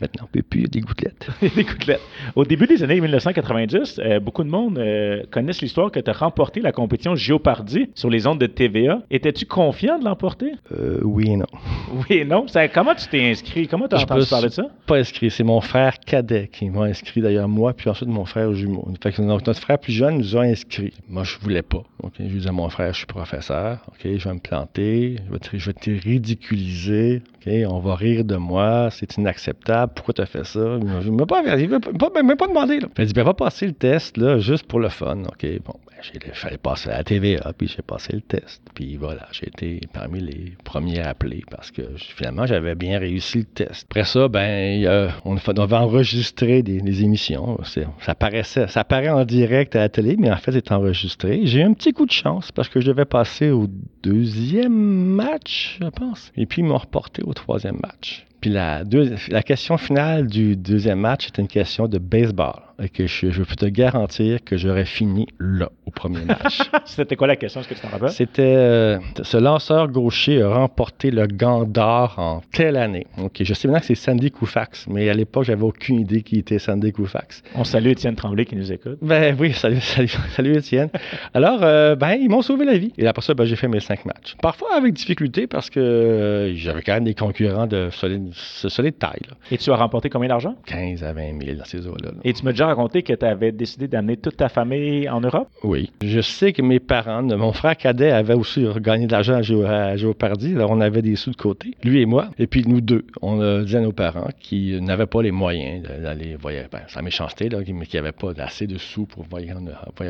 Maintenant, 0.00 0.24
on 0.24 0.32
peut 0.32 0.42
plus, 0.42 0.60
il 0.60 0.62
y 0.62 0.66
a 0.66 0.68
des 0.68 0.80
gouttelettes. 0.80 1.28
des 1.56 1.64
gouttelettes. 1.64 2.00
Au 2.36 2.44
début 2.44 2.66
des 2.66 2.82
années 2.82 3.00
1990, 3.00 4.00
euh, 4.04 4.20
beaucoup 4.20 4.44
de 4.44 4.50
monde 4.50 4.82
connaissent 5.30 5.62
l'histoire 5.62 5.90
que 5.90 6.00
tu 6.00 6.10
as 6.10 6.14
remporté 6.14 6.60
la 6.60 6.72
compétition 6.72 7.14
Géopardy 7.14 7.90
sur 7.94 8.10
les 8.10 8.26
ondes 8.26 8.38
de 8.38 8.46
TVA. 8.46 9.02
Étais-tu 9.32 9.46
confiant 9.46 9.98
de 9.98 10.04
l'emporter? 10.04 10.52
Euh, 10.78 11.00
oui 11.02 11.30
et 11.30 11.36
non. 11.36 11.46
Oui 11.94 12.18
et 12.18 12.24
non? 12.24 12.44
comment 12.74 12.94
tu 12.94 13.06
t'es 13.08 13.30
inscrit? 13.30 13.66
Comment 13.66 13.88
tu 13.88 13.94
as 13.94 14.02
entendu 14.02 14.26
parler 14.26 14.48
de 14.48 14.52
ça? 14.52 14.66
Pas 14.86 14.96
inscrit. 14.96 15.30
C'est 15.30 15.42
mon 15.42 15.62
frère 15.62 15.98
cadet 16.00 16.48
qui 16.52 16.68
m'a 16.68 16.84
inscrit, 16.84 17.22
d'ailleurs, 17.22 17.48
moi, 17.48 17.72
puis 17.72 17.88
ensuite 17.88 18.10
mon 18.10 18.26
frère 18.26 18.52
jumeau. 18.52 18.86
Fait 19.02 19.12
que 19.12 19.22
notre 19.22 19.54
frère 19.54 19.78
plus 19.78 19.92
jeune 19.92 20.18
nous 20.18 20.36
a 20.36 20.42
inscrits. 20.42 20.92
Moi, 21.08 21.24
je 21.24 21.38
voulais 21.38 21.62
pas. 21.62 21.82
Ok, 22.02 22.12
Je 22.18 22.24
lui 22.24 22.30
disais 22.30 22.48
à 22.50 22.52
mon 22.52 22.68
frère, 22.68 22.92
je 22.92 22.98
suis 22.98 23.06
professeur. 23.06 23.78
Ok, 23.88 24.00
Je 24.04 24.28
vais 24.28 24.34
me 24.34 24.38
planter. 24.40 25.16
Je 25.26 25.32
vais 25.32 25.38
te, 25.38 25.56
je 25.56 25.66
vais 25.66 25.72
te 25.72 25.90
ridiculiser. 25.90 27.22
Ok, 27.36 27.52
On 27.68 27.78
va 27.78 27.94
rire 27.94 28.24
de 28.24 28.36
moi. 28.36 28.88
C'est 28.90 29.16
inacceptable. 29.16 29.92
Pourquoi 29.94 30.12
tu 30.12 30.20
as 30.20 30.26
fait 30.26 30.44
ça? 30.44 30.78
Il 31.04 31.12
m'a 31.12 31.26
pas, 31.26 31.42
il 31.56 31.68
m'a 31.70 31.80
pas, 31.80 32.22
même 32.22 32.36
pas 32.36 32.48
demandé. 32.48 32.80
Là. 32.80 32.88
Il 32.98 33.06
dit, 33.06 33.14
ben, 33.14 33.22
va 33.22 33.34
passer 33.34 33.66
le 33.66 33.72
test, 33.72 34.18
là, 34.18 34.38
juste 34.38 34.66
pour 34.66 34.80
le 34.80 34.90
fun. 34.90 35.22
OK, 35.24 35.46
bon, 35.64 35.74
il 36.14 36.20
fallait 36.34 36.58
passer 36.58 36.90
à 36.90 36.98
la 36.98 37.04
TVA, 37.04 37.52
puis 37.56 37.68
j'ai 37.68 37.82
passé 37.82 38.12
le 38.14 38.20
test. 38.20 38.62
Puis 38.74 38.96
voilà, 38.96 39.28
j'ai 39.32 39.48
été 39.48 39.80
parmi 39.92 40.20
les 40.20 40.52
premiers 40.64 41.00
à 41.00 41.10
appeler 41.10 41.42
parce 41.50 41.70
que 41.70 41.82
finalement, 41.96 42.46
j'avais 42.46 42.74
bien 42.74 42.98
réussi 42.98 43.38
le 43.38 43.44
test. 43.44 43.86
Après 43.90 44.04
ça, 44.04 44.28
ben, 44.28 45.10
on, 45.24 45.36
avait 45.36 45.76
enregistré 45.76 46.62
des, 46.62 47.02
émissions. 47.02 47.58
Ça 48.00 48.14
paraissait, 48.14 48.66
paraît 48.88 49.08
en 49.08 49.24
direct 49.24 49.76
à 49.76 49.80
la 49.80 49.88
télé, 49.88 50.16
mais 50.18 50.30
en 50.30 50.36
fait, 50.36 50.52
c'est 50.52 50.72
enregistré. 50.72 51.40
J'ai 51.44 51.60
eu 51.60 51.64
un 51.64 51.72
petit 51.72 51.92
coup 51.92 52.06
de 52.06 52.12
chance 52.12 52.52
parce 52.52 52.68
que 52.68 52.80
je 52.80 52.86
devais 52.86 53.04
passer 53.04 53.50
au 53.50 53.68
deuxième 54.02 54.72
match, 54.72 55.78
je 55.80 55.88
pense. 55.88 56.32
Et 56.36 56.46
puis, 56.46 56.62
ils 56.62 56.64
m'ont 56.64 56.78
reporté 56.78 57.22
au 57.22 57.32
troisième 57.32 57.78
match. 57.82 58.26
Puis 58.42 58.50
la, 58.50 58.84
deux- 58.84 59.14
la 59.30 59.42
question 59.42 59.78
finale 59.78 60.26
du 60.26 60.56
deuxième 60.56 60.98
match 60.98 61.28
était 61.28 61.40
une 61.40 61.48
question 61.48 61.88
de 61.88 61.96
baseball. 61.98 62.52
Et 62.82 62.88
que 62.88 63.06
je, 63.06 63.30
je 63.30 63.42
peux 63.44 63.54
te 63.54 63.66
garantir 63.66 64.42
que 64.42 64.56
j'aurais 64.56 64.86
fini 64.86 65.28
là, 65.38 65.68
au 65.86 65.92
premier 65.92 66.24
match. 66.24 66.58
C'était 66.84 67.14
quoi 67.14 67.28
la 67.28 67.36
question? 67.36 67.60
Est-ce 67.60 67.68
que 67.68 67.74
tu 67.74 67.80
t'en 67.80 67.88
rappelles? 67.88 68.10
C'était 68.10 68.42
euh, 68.56 68.98
ce 69.22 69.36
lanceur 69.36 69.86
gaucher 69.88 70.42
a 70.42 70.48
remporté 70.48 71.12
le 71.12 71.28
gant 71.28 71.62
d'or 71.62 72.14
en 72.18 72.42
telle 72.52 72.76
année. 72.76 73.06
Ok, 73.22 73.36
je 73.44 73.54
sais 73.54 73.68
maintenant 73.68 73.80
que 73.80 73.86
c'est 73.86 73.94
Sandy 73.94 74.32
Koufax, 74.32 74.86
mais 74.88 75.08
à 75.08 75.14
l'époque, 75.14 75.44
j'avais 75.44 75.62
aucune 75.62 76.00
idée 76.00 76.22
qui 76.22 76.38
était 76.40 76.58
Sandy 76.58 76.90
Koufax. 76.90 77.44
On 77.54 77.62
salue 77.62 77.88
Étienne 77.90 78.16
Tremblay 78.16 78.46
qui 78.46 78.56
nous 78.56 78.72
écoute. 78.72 78.98
Ben 79.00 79.36
oui, 79.38 79.52
salut, 79.54 79.80
salut, 79.80 80.08
salut 80.34 80.56
Étienne. 80.56 80.88
Alors, 81.34 81.60
euh, 81.62 81.94
ben, 81.94 82.14
ils 82.14 82.28
m'ont 82.28 82.42
sauvé 82.42 82.64
la 82.64 82.78
vie. 82.78 82.92
Et 82.98 83.06
après 83.06 83.22
ça, 83.22 83.34
ben, 83.34 83.44
j'ai 83.44 83.54
fait 83.56 83.68
mes 83.68 83.80
cinq 83.80 84.04
matchs. 84.06 84.34
Parfois 84.42 84.76
avec 84.76 84.94
difficulté 84.94 85.46
parce 85.46 85.70
que 85.70 85.78
euh, 85.78 86.54
j'avais 86.56 86.82
quand 86.82 86.94
même 86.94 87.04
des 87.04 87.14
concurrents 87.14 87.68
de 87.68 87.90
solide, 87.92 88.31
de 88.64 88.68
solide 88.68 88.98
taille. 88.98 89.20
là. 89.28 89.36
Et 89.50 89.58
tu 89.58 89.70
as 89.70 89.76
remporté 89.76 90.10
combien 90.10 90.28
d'argent? 90.28 90.54
15 90.66 91.04
à 91.04 91.12
20 91.12 91.40
000 91.44 91.56
dans 91.58 91.64
ces 91.64 91.86
eaux-là. 91.86 92.10
là. 92.10 92.18
Et 92.24 92.32
tu 92.32 92.44
m'as 92.44 92.50
déjà 92.52 92.66
raconté 92.66 93.02
que 93.02 93.12
tu 93.12 93.24
avais 93.24 93.52
décidé 93.52 93.88
d'amener 93.88 94.16
toute 94.16 94.36
ta 94.36 94.48
famille 94.48 95.08
en 95.08 95.20
Europe? 95.20 95.48
Oui. 95.64 95.90
Je 96.02 96.20
sais 96.20 96.52
que 96.52 96.62
mes 96.62 96.80
parents, 96.80 97.22
mon 97.22 97.52
frère 97.52 97.76
cadet 97.76 98.10
avait 98.10 98.34
aussi 98.34 98.66
gagné 98.80 99.06
de 99.06 99.12
l'argent 99.12 99.34
à, 99.34 99.42
Géo- 99.42 99.64
à 99.64 99.96
Géopardy. 99.96 100.54
Alors, 100.54 100.70
on 100.70 100.80
avait 100.80 101.02
des 101.02 101.16
sous 101.16 101.30
de 101.30 101.36
côté, 101.36 101.74
lui 101.84 102.00
et 102.00 102.06
moi. 102.06 102.28
Et 102.38 102.46
puis, 102.46 102.64
nous 102.66 102.80
deux, 102.80 103.04
on 103.20 103.40
a 103.40 103.62
dit 103.62 103.76
à 103.76 103.80
nos 103.80 103.92
parents 103.92 104.28
qui 104.40 104.80
n'avaient 104.80 105.06
pas 105.06 105.22
les 105.22 105.30
moyens 105.32 105.82
d'aller 105.82 106.36
voyager. 106.36 106.68
Ben, 106.70 106.80
la 106.94 107.02
méchanceté, 107.02 107.48
là, 107.48 107.58
mais 107.74 107.86
qui 107.86 107.96
n'avaient 107.96 108.12
pas 108.12 108.32
assez 108.38 108.66
de 108.66 108.78
sous 108.78 109.06
pour 109.06 109.24
voyager 109.24 109.52
en, 109.52 109.60
Europe- 109.60 110.00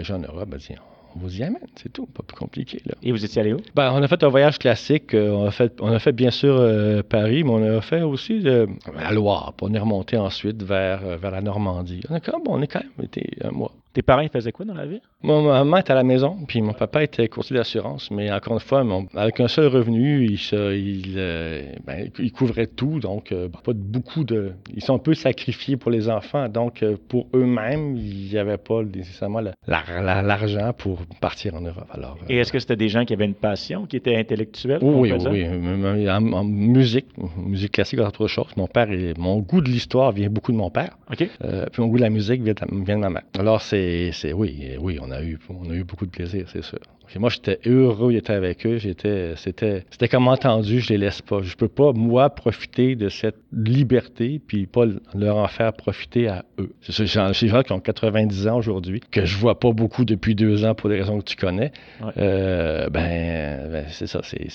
on 1.14 1.18
vous 1.18 1.38
y 1.38 1.42
amène, 1.42 1.60
c'est 1.76 1.92
tout, 1.92 2.06
pas 2.06 2.22
plus 2.22 2.36
compliqué. 2.36 2.80
Là. 2.86 2.94
Et 3.02 3.12
vous 3.12 3.24
étiez 3.24 3.40
allé 3.40 3.52
où? 3.52 3.58
Ben, 3.74 3.92
on 3.92 4.02
a 4.02 4.08
fait 4.08 4.22
un 4.24 4.28
voyage 4.28 4.58
classique. 4.58 5.14
euh, 5.14 5.30
On 5.32 5.46
a 5.46 5.50
fait, 5.50 5.74
on 5.80 5.92
a 5.92 5.98
fait 5.98 6.12
bien 6.12 6.30
sûr 6.30 6.56
euh, 6.58 7.02
Paris, 7.02 7.44
mais 7.44 7.50
on 7.50 7.78
a 7.78 7.80
fait 7.80 8.02
aussi 8.02 8.42
euh, 8.46 8.66
la 8.94 9.12
Loire. 9.12 9.54
Puis 9.56 9.66
on 9.70 9.74
est 9.74 9.78
remonté 9.78 10.16
ensuite 10.16 10.62
vers, 10.62 11.00
vers 11.18 11.30
la 11.30 11.40
Normandie. 11.40 12.00
On, 12.08 12.14
a 12.14 12.20
quand 12.20 12.38
même, 12.38 12.46
on 12.48 12.62
est 12.62 12.66
quand 12.66 12.80
même 12.80 13.04
été 13.06 13.30
un 13.42 13.50
mois. 13.50 13.72
Tes 13.92 14.02
parents, 14.02 14.22
ils 14.22 14.30
faisaient 14.30 14.52
quoi 14.52 14.64
dans 14.64 14.74
la 14.74 14.86
vie? 14.86 15.00
Mon 15.22 15.42
maman 15.42 15.76
était 15.76 15.92
à 15.92 15.94
la 15.94 16.02
maison, 16.02 16.36
puis 16.48 16.62
mon 16.62 16.72
papa 16.72 17.02
était 17.02 17.28
courtier 17.28 17.56
d'assurance, 17.56 18.10
mais 18.10 18.32
encore 18.32 18.54
une 18.54 18.60
fois, 18.60 18.82
mon- 18.84 19.06
avec 19.14 19.38
un 19.40 19.48
seul 19.48 19.66
revenu, 19.66 20.24
il, 20.24 20.38
se- 20.38 20.74
il, 20.74 21.14
euh, 21.18 21.72
ben, 21.86 22.08
il 22.18 22.32
couvrait 22.32 22.66
tout, 22.68 23.00
donc 23.00 23.32
euh, 23.32 23.48
pas 23.48 23.72
beaucoup 23.74 24.24
de... 24.24 24.52
Ils 24.74 24.82
sont 24.82 24.94
un 24.94 24.98
peu 24.98 25.12
sacrifiés 25.14 25.76
pour 25.76 25.90
les 25.90 26.08
enfants, 26.08 26.48
donc 26.48 26.82
euh, 26.82 26.96
pour 27.08 27.26
eux-mêmes, 27.34 27.96
il 27.98 28.30
n'y 28.30 28.38
avait 28.38 28.56
pas 28.56 28.82
nécessairement 28.82 29.40
la- 29.40 29.52
la- 29.66 30.00
la- 30.02 30.22
l'argent 30.22 30.72
pour 30.76 31.00
partir 31.20 31.54
en 31.54 31.60
Europe. 31.60 31.86
Alors, 31.92 32.16
Et 32.30 32.38
est-ce 32.38 32.50
que 32.52 32.58
c'était 32.58 32.76
des 32.76 32.88
gens 32.88 33.04
qui 33.04 33.12
avaient 33.12 33.26
une 33.26 33.34
passion, 33.34 33.84
qui 33.86 33.96
étaient 33.96 34.16
intellectuels? 34.16 34.78
oui, 34.82 35.12
oui, 35.12 35.46
oui. 35.84 36.10
En, 36.10 36.44
musique, 36.44 37.06
musique 37.36 37.72
classique, 37.72 38.00
autre 38.00 38.26
chose. 38.26 38.46
Mon 38.56 38.66
père, 38.68 38.90
est- 38.90 39.18
mon 39.18 39.38
goût 39.40 39.60
de 39.60 39.68
l'histoire 39.68 40.12
vient 40.12 40.30
beaucoup 40.30 40.52
de 40.52 40.56
mon 40.56 40.70
père. 40.70 40.96
OK. 41.10 41.18
Puis 41.18 41.82
mon 41.82 41.88
goût 41.88 41.96
de 41.98 42.02
la 42.02 42.10
musique 42.10 42.42
vient 42.42 42.54
de, 42.54 42.84
vient 42.84 42.96
de 42.96 43.00
ma 43.02 43.10
mère. 43.10 43.22
Alors, 43.38 43.60
c'est, 43.60 43.81
c'est 44.12 44.32
oui, 44.32 44.76
oui, 44.78 44.98
on 45.00 45.10
a 45.10 45.22
eu, 45.22 45.38
on 45.48 45.70
a 45.70 45.74
eu 45.74 45.84
beaucoup 45.84 46.06
de 46.06 46.10
plaisir, 46.10 46.46
c'est 46.52 46.62
sûr. 46.62 46.78
Moi, 47.18 47.30
j'étais 47.30 47.58
heureux 47.66 48.12
d'être 48.12 48.30
avec 48.30 48.66
eux. 48.66 48.78
J'étais, 48.78 49.34
c'était, 49.36 49.84
c'était 49.90 50.08
comme 50.08 50.28
entendu, 50.28 50.80
je 50.80 50.90
les 50.90 50.98
laisse 50.98 51.22
pas. 51.22 51.42
Je 51.42 51.54
peux 51.56 51.68
pas, 51.68 51.92
moi, 51.92 52.30
profiter 52.30 52.96
de 52.96 53.08
cette 53.08 53.36
liberté, 53.52 54.40
puis 54.44 54.66
pas 54.66 54.84
leur 55.14 55.36
en 55.36 55.48
faire 55.48 55.72
profiter 55.72 56.28
à 56.28 56.44
eux. 56.58 56.72
C'est 56.80 57.02
des 57.02 57.48
gens 57.48 57.62
qui 57.62 57.72
ont 57.72 57.80
90 57.80 58.48
ans 58.48 58.56
aujourd'hui, 58.56 59.00
que 59.10 59.24
je 59.24 59.36
vois 59.36 59.58
pas 59.58 59.72
beaucoup 59.72 60.04
depuis 60.04 60.34
deux 60.34 60.64
ans 60.64 60.74
pour 60.74 60.88
des 60.88 60.96
raisons 60.96 61.18
que 61.18 61.24
tu 61.24 61.36
connais. 61.36 61.72
Ouais. 62.00 62.12
Euh, 62.18 62.88
ben, 62.88 63.70
ben, 63.70 63.84
c'est 63.88 64.06
ça, 64.06 64.20
c'est, 64.22 64.48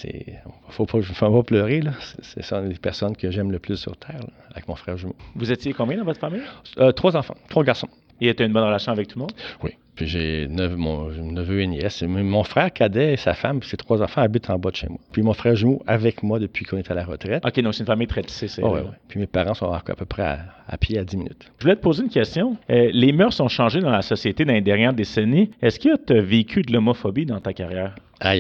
faut 0.70 0.86
pas, 0.86 1.02
faut 1.02 1.32
pas 1.32 1.44
pleurer, 1.44 1.82
là. 1.82 1.92
C'est, 2.00 2.24
c'est 2.24 2.44
ça 2.44 2.62
les 2.62 2.76
personnes 2.76 3.16
que 3.16 3.30
j'aime 3.30 3.52
le 3.52 3.60
plus 3.60 3.78
sur 3.78 3.96
Terre, 3.98 4.20
là, 4.20 4.30
avec 4.52 4.68
mon 4.68 4.76
frère 4.76 4.98
jumeau. 4.98 5.16
Vous 5.36 5.52
étiez 5.52 5.74
combien 5.74 5.98
dans 5.98 6.06
votre 6.06 6.20
famille? 6.20 6.42
Euh, 6.80 6.92
trois 6.92 7.16
enfants, 7.16 7.36
trois 7.50 7.64
garçons. 7.64 7.90
Et 8.22 8.34
tu 8.34 8.44
as 8.44 8.46
une 8.46 8.54
bonne 8.54 8.64
relation 8.66 8.92
avec 8.92 9.08
tout 9.08 9.18
le 9.20 9.22
monde? 9.22 9.32
Oui. 9.64 9.72
Puis 9.96 10.06
j'ai 10.06 10.48
neuf, 10.48 10.76
mon 10.76 11.10
neveu 11.10 11.62
et 11.62 11.66
nièce. 11.68 12.04
Mon 12.04 12.44
frère 12.44 12.72
cadet 12.72 13.14
et 13.14 13.18
sa 13.18 13.34
femme, 13.34 13.60
puis 13.62 13.68
ses 13.70 13.78
trois 13.78 14.04
enfants 14.04 14.22
habitent 14.22 14.48
en 14.52 14.60
bas 14.60 14.70
de 14.70 14.76
chez 14.76 14.88
moi. 14.88 15.00
Puis 15.12 15.24
mon 15.24 15.34
frère 15.34 15.56
jumeau 15.56 15.82
avec 15.88 16.22
moi 16.22 16.38
depuis 16.38 16.66
qu'on 16.66 16.78
est 16.78 16.92
à 16.92 16.94
la 16.94 17.04
retraite. 17.04 17.44
OK, 17.44 17.60
donc 17.62 17.74
c'est 17.74 17.80
une 17.80 17.88
famille 17.88 18.06
très 18.06 18.22
tissée. 18.22 18.48
c'est 18.48 18.62
Oh, 18.64 18.68
ouais, 18.68 18.82
vrai. 18.82 18.90
ouais. 18.90 18.96
Puis 19.08 19.20
mes 19.20 19.26
parents 19.26 19.56
sont 19.56 19.72
à, 19.72 19.78
à 19.78 19.96
peu 19.96 20.06
près 20.06 20.22
à, 20.22 20.40
à 20.68 20.78
pied 20.78 21.00
à 21.00 21.04
10 21.04 21.18
minutes. 21.18 21.52
Je 21.58 21.64
voulais 21.64 21.76
te 21.76 21.82
poser 21.82 22.04
une 22.04 22.10
question. 22.10 22.58
Euh, 22.70 22.92
les 22.94 23.12
mœurs 23.12 23.40
ont 23.42 23.48
changé 23.48 23.80
dans 23.80 23.90
la 23.90 24.04
société 24.04 24.46
dans 24.46 24.54
les 24.54 24.62
dernières 24.62 24.94
décennies. 24.94 25.50
Est-ce 25.64 25.80
que 25.80 25.98
tu 26.06 26.14
as 26.14 26.22
vécu 26.22 26.62
de 26.62 26.72
l'homophobie 26.74 27.26
dans 27.26 27.40
ta 27.40 27.54
carrière? 27.54 27.96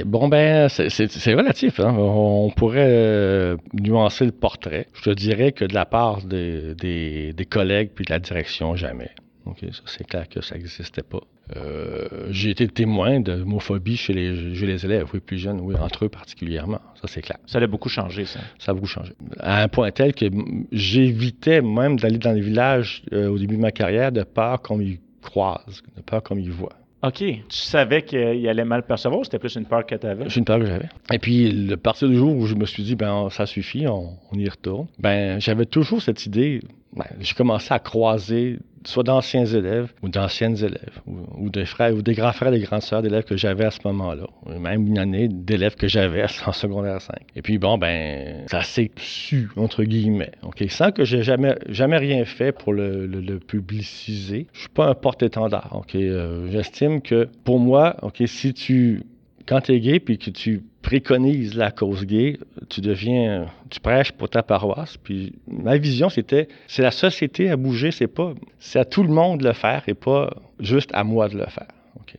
Bon, 0.05 0.27
ben, 0.27 0.69
c'est 0.69 1.33
relatif. 1.33 1.79
Hein? 1.79 1.95
On 1.97 2.51
pourrait 2.55 2.85
euh, 2.87 3.57
nuancer 3.73 4.25
le 4.25 4.31
portrait. 4.31 4.85
Je 4.93 5.01
te 5.01 5.09
dirais 5.09 5.53
que 5.53 5.65
de 5.65 5.73
la 5.73 5.85
part 5.85 6.21
des, 6.21 6.75
des, 6.75 7.33
des 7.33 7.45
collègues 7.45 7.89
puis 7.95 8.05
de 8.05 8.11
la 8.11 8.19
direction, 8.19 8.75
jamais. 8.75 9.09
OK, 9.49 9.60
ça, 9.71 9.81
c'est 9.86 10.05
clair 10.05 10.27
que 10.29 10.41
ça 10.41 10.55
n'existait 10.55 11.03
pas. 11.03 11.19
Euh, 11.55 12.27
J'ai 12.29 12.49
été 12.49 12.67
témoin 12.67 13.19
d'homophobie 13.19 13.95
chez 13.97 14.13
les, 14.13 14.55
chez 14.55 14.65
les 14.65 14.86
élèves, 14.86 15.07
oui, 15.13 15.19
plus 15.19 15.38
jeunes, 15.38 15.60
oui, 15.62 15.75
entre 15.75 16.05
eux 16.05 16.10
particulièrement. 16.10 16.79
Ça, 17.01 17.07
c'est 17.07 17.21
clair. 17.21 17.38
Ça 17.45 17.60
a 17.60 17.67
beaucoup 17.67 17.89
changé, 17.89 18.25
ça. 18.25 18.39
Ça 18.60 18.71
a 18.71 18.73
beaucoup 18.73 18.88
changé. 18.88 19.13
À 19.39 19.63
un 19.63 19.67
point 19.67 19.91
tel 19.91 20.13
que 20.13 20.25
j'évitais 20.71 21.62
même 21.62 21.97
d'aller 21.97 22.17
dans 22.17 22.33
les 22.33 22.41
villages 22.41 23.03
euh, 23.13 23.29
au 23.29 23.38
début 23.38 23.55
de 23.55 23.62
ma 23.62 23.71
carrière 23.71 24.12
de 24.12 24.23
peur 24.23 24.62
qu'on 24.62 24.77
m'y 24.77 24.99
croise, 25.21 25.81
de 25.95 26.01
peur 26.01 26.23
qu'on 26.23 26.36
m'y 26.36 26.49
voit. 26.49 26.73
OK. 27.03 27.17
Tu 27.19 27.41
savais 27.49 28.01
qu'il 28.01 28.47
allait 28.49 28.65
mal 28.65 28.83
percevoir 28.83 29.21
ou 29.21 29.23
c'était 29.23 29.39
plus 29.39 29.55
une 29.55 29.65
peur 29.65 29.86
que 29.86 29.95
tu 29.95 30.07
avais? 30.07 30.29
C'est 30.29 30.39
une 30.39 30.45
peur 30.45 30.60
que 30.60 30.65
j'avais. 30.65 30.89
Et 31.13 31.19
puis, 31.19 31.51
le 31.51 31.77
partir 31.77 32.10
du 32.10 32.15
jour 32.15 32.36
où 32.36 32.47
je 32.47 32.55
me 32.55 32.65
suis 32.65 32.83
dit, 32.83 32.95
ben, 32.95 33.29
ça 33.29 33.45
suffit, 33.45 33.88
on, 33.88 34.17
on 34.31 34.38
y 34.38 34.49
retourne, 34.49 34.88
ben, 34.97 35.39
j'avais 35.39 35.65
toujours 35.65 36.01
cette 36.01 36.25
idée. 36.25 36.60
Ben, 36.95 37.05
j'ai 37.19 37.36
commencé 37.36 37.71
à 37.71 37.77
croiser 37.79 38.57
soit 38.85 39.03
d'anciens 39.03 39.45
élèves 39.45 39.91
ou 40.01 40.09
d'anciennes 40.09 40.57
élèves, 40.57 41.01
ou, 41.05 41.49
des 41.49 41.65
frères, 41.65 41.93
ou 41.93 42.01
des 42.01 42.13
grands 42.13 42.31
frères 42.31 42.51
des 42.51 42.59
grandes 42.59 42.81
sœurs 42.81 43.01
d'élèves 43.01 43.23
que 43.23 43.37
j'avais 43.37 43.65
à 43.65 43.71
ce 43.71 43.79
moment-là. 43.85 44.27
Même 44.59 44.87
une 44.87 44.97
année 44.97 45.27
d'élèves 45.27 45.75
que 45.75 45.87
j'avais 45.87 46.25
en 46.45 46.51
secondaire 46.51 47.01
5. 47.01 47.15
Et 47.35 47.41
puis, 47.41 47.57
bon, 47.57 47.77
ben, 47.77 48.45
ça 48.47 48.63
s'est 48.63 48.91
su, 48.97 49.49
entre 49.57 49.83
guillemets. 49.83 50.31
OK? 50.43 50.63
Sans 50.69 50.91
que 50.91 51.03
j'ai 51.03 51.23
jamais, 51.23 51.55
jamais 51.69 51.97
rien 51.97 52.25
fait 52.25 52.51
pour 52.51 52.73
le 52.73 53.39
publiciser. 53.39 54.47
Je 54.53 54.59
suis 54.61 54.69
pas 54.69 54.87
un 54.87 54.95
porte-étendard. 54.95 55.69
OK? 55.73 55.95
Euh, 55.95 56.47
J'estime 56.51 57.01
que, 57.01 57.29
pour 57.43 57.59
moi, 57.59 57.95
OK, 58.01 58.23
si 58.25 58.53
tu 58.53 59.03
quand 59.47 59.61
tu 59.61 59.73
es 59.73 59.79
gay 59.79 59.99
puis 59.99 60.17
que 60.17 60.29
tu 60.29 60.61
préconises 60.88 61.54
la 61.56 61.69
cause 61.71 62.06
gay, 62.06 62.39
tu 62.69 62.80
deviens, 62.80 63.47
tu 63.69 63.80
prêches 63.82 64.13
pour 64.13 64.30
ta 64.30 64.41
paroisse. 64.41 64.95
Puis 64.95 65.34
ma 65.47 65.76
vision, 65.78 66.08
c'était, 66.10 66.47
c'est 66.67 66.82
la 66.82 66.91
société 66.91 67.50
à 67.50 67.58
bouger, 67.58 67.91
c'est 67.91 68.08
pas, 68.08 68.34
c'est 68.58 68.80
à 68.80 68.86
tout 68.86 69.04
le 69.04 69.10
monde 69.10 69.41
de 69.41 69.47
le 69.47 69.54
faire 69.54 69.84
et 69.88 69.93
pas 69.93 70.30
juste 70.62 70.89
à 70.93 71.04
moi 71.04 71.28
de 71.28 71.38
le 71.38 71.45
faire. 71.45 71.67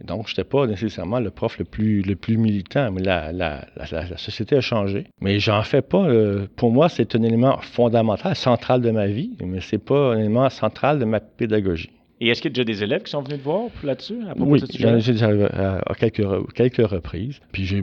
Donc, 0.05 0.29
je 0.29 0.33
n'étais 0.33 0.45
pas 0.45 0.67
nécessairement 0.67 1.19
le 1.19 1.31
prof 1.31 1.59
le 1.59 1.65
plus, 1.65 2.03
le 2.03 2.15
plus 2.15 2.37
militant, 2.37 2.93
mais 2.93 3.03
la, 3.03 3.33
la, 3.33 3.65
la, 3.77 4.03
la 4.05 4.17
société 4.19 4.55
a 4.57 4.61
changé. 4.61 5.07
Mais 5.23 5.39
j'en 5.41 5.63
fais 5.63 5.81
pas. 5.83 6.05
euh, 6.07 6.47
pour 6.57 6.71
moi, 6.71 6.89
c'est 6.91 7.15
un 7.17 7.23
élément 7.23 7.57
fondamental, 7.63 8.37
central 8.37 8.83
de 8.83 8.91
ma 8.91 9.07
vie, 9.07 9.31
mais 9.45 9.61
c'est 9.61 9.83
pas 9.83 10.13
un 10.13 10.19
élément 10.19 10.51
central 10.51 10.99
de 10.99 11.07
ma 11.07 11.21
pédagogie. 11.21 11.91
Et 12.21 12.29
est-ce 12.29 12.43
qu'il 12.43 12.51
y 12.51 12.53
a 12.53 12.65
déjà 12.65 12.65
des 12.65 12.83
élèves 12.83 13.03
qui 13.05 13.11
sont 13.13 13.23
venus 13.23 13.39
te 13.39 13.45
voir 13.45 13.65
là-dessus? 13.85 14.19
Oui, 14.39 14.59
j'en 14.79 14.97
ai 14.97 15.13
déjà 15.13 15.27
arrivé 15.27 15.45
à, 15.45 15.81
quelques, 15.97 16.53
quelques 16.55 16.87
reprises. 16.91 17.41
Puis 17.53 17.65
je 17.65 17.77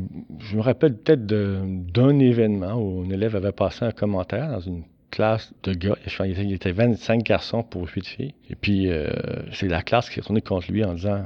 me 0.55 0.61
rappelle 0.61 0.95
peut-être 0.97 1.25
d'un 1.25 2.19
événement 2.19 2.73
où 2.75 3.03
un 3.05 3.09
élève 3.09 3.35
avait 3.35 3.51
passé 3.53 3.85
un 3.85 3.91
commentaire 3.91 4.49
dans 4.49 4.59
une 4.59 4.83
classe 5.11 5.53
de 5.63 5.73
gars. 5.73 5.95
Je 6.05 6.17
pense 6.17 6.27
qu'il 6.27 6.31
était- 6.31 6.43
il 6.43 6.53
était 6.53 6.71
25 6.73 7.23
garçons 7.23 7.63
pour 7.63 7.87
8 7.87 8.05
filles. 8.05 8.33
Et 8.49 8.55
puis 8.55 8.89
euh, 8.89 9.07
c'est 9.53 9.69
la 9.69 9.81
classe 9.81 10.09
qui 10.09 10.19
est 10.19 10.21
retournée 10.21 10.41
contre 10.41 10.69
lui 10.69 10.83
en 10.83 10.93
disant 10.95 11.23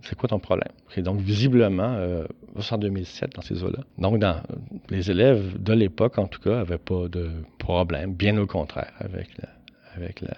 C'est 0.00 0.16
quoi 0.16 0.28
ton 0.28 0.38
problème? 0.38 0.70
Ok, 0.88 1.02
Donc 1.02 1.20
visiblement, 1.20 1.92
euh, 1.98 2.24
c'est 2.60 2.74
en 2.74 2.78
2007 2.78 3.34
dans 3.34 3.42
ces 3.42 3.62
eaux-là. 3.62 3.80
Donc 3.98 4.18
dans, 4.18 4.36
les 4.88 5.10
élèves 5.10 5.60
de 5.62 5.72
l'époque, 5.74 6.16
en 6.18 6.26
tout 6.28 6.40
cas, 6.40 6.56
n'avaient 6.56 6.78
pas 6.78 7.08
de 7.08 7.28
problème, 7.58 8.14
bien 8.14 8.38
au 8.38 8.46
contraire, 8.46 8.92
avec, 9.00 9.28
la- 9.42 9.48
avec 9.96 10.20
la- 10.20 10.34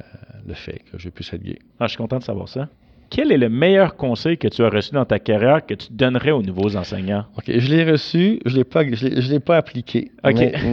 le 0.46 0.54
fait 0.54 0.82
que 0.90 0.98
je 0.98 1.08
puisse 1.08 1.32
être 1.32 1.42
gay. 1.42 1.58
Ah, 1.80 1.86
je 1.86 1.90
suis 1.90 1.98
content 1.98 2.18
de 2.18 2.24
savoir 2.24 2.48
ça. 2.48 2.68
Quel 3.10 3.32
est 3.32 3.38
le 3.38 3.48
meilleur 3.48 3.96
conseil 3.96 4.36
que 4.36 4.48
tu 4.48 4.62
as 4.62 4.68
reçu 4.68 4.92
dans 4.92 5.06
ta 5.06 5.18
carrière 5.18 5.64
que 5.64 5.72
tu 5.74 5.88
donnerais 5.92 6.30
aux 6.30 6.42
nouveaux 6.42 6.76
enseignants? 6.76 7.24
OK, 7.38 7.44
je 7.46 7.74
l'ai 7.74 7.90
reçu, 7.90 8.38
je 8.44 8.52
ne 8.52 8.56
l'ai 8.58 8.64
pas, 8.64 8.84
je 8.84 9.06
l'ai- 9.06 9.22
je 9.22 9.30
l'ai 9.30 9.40
pas 9.40 9.56
appliqué. 9.56 10.10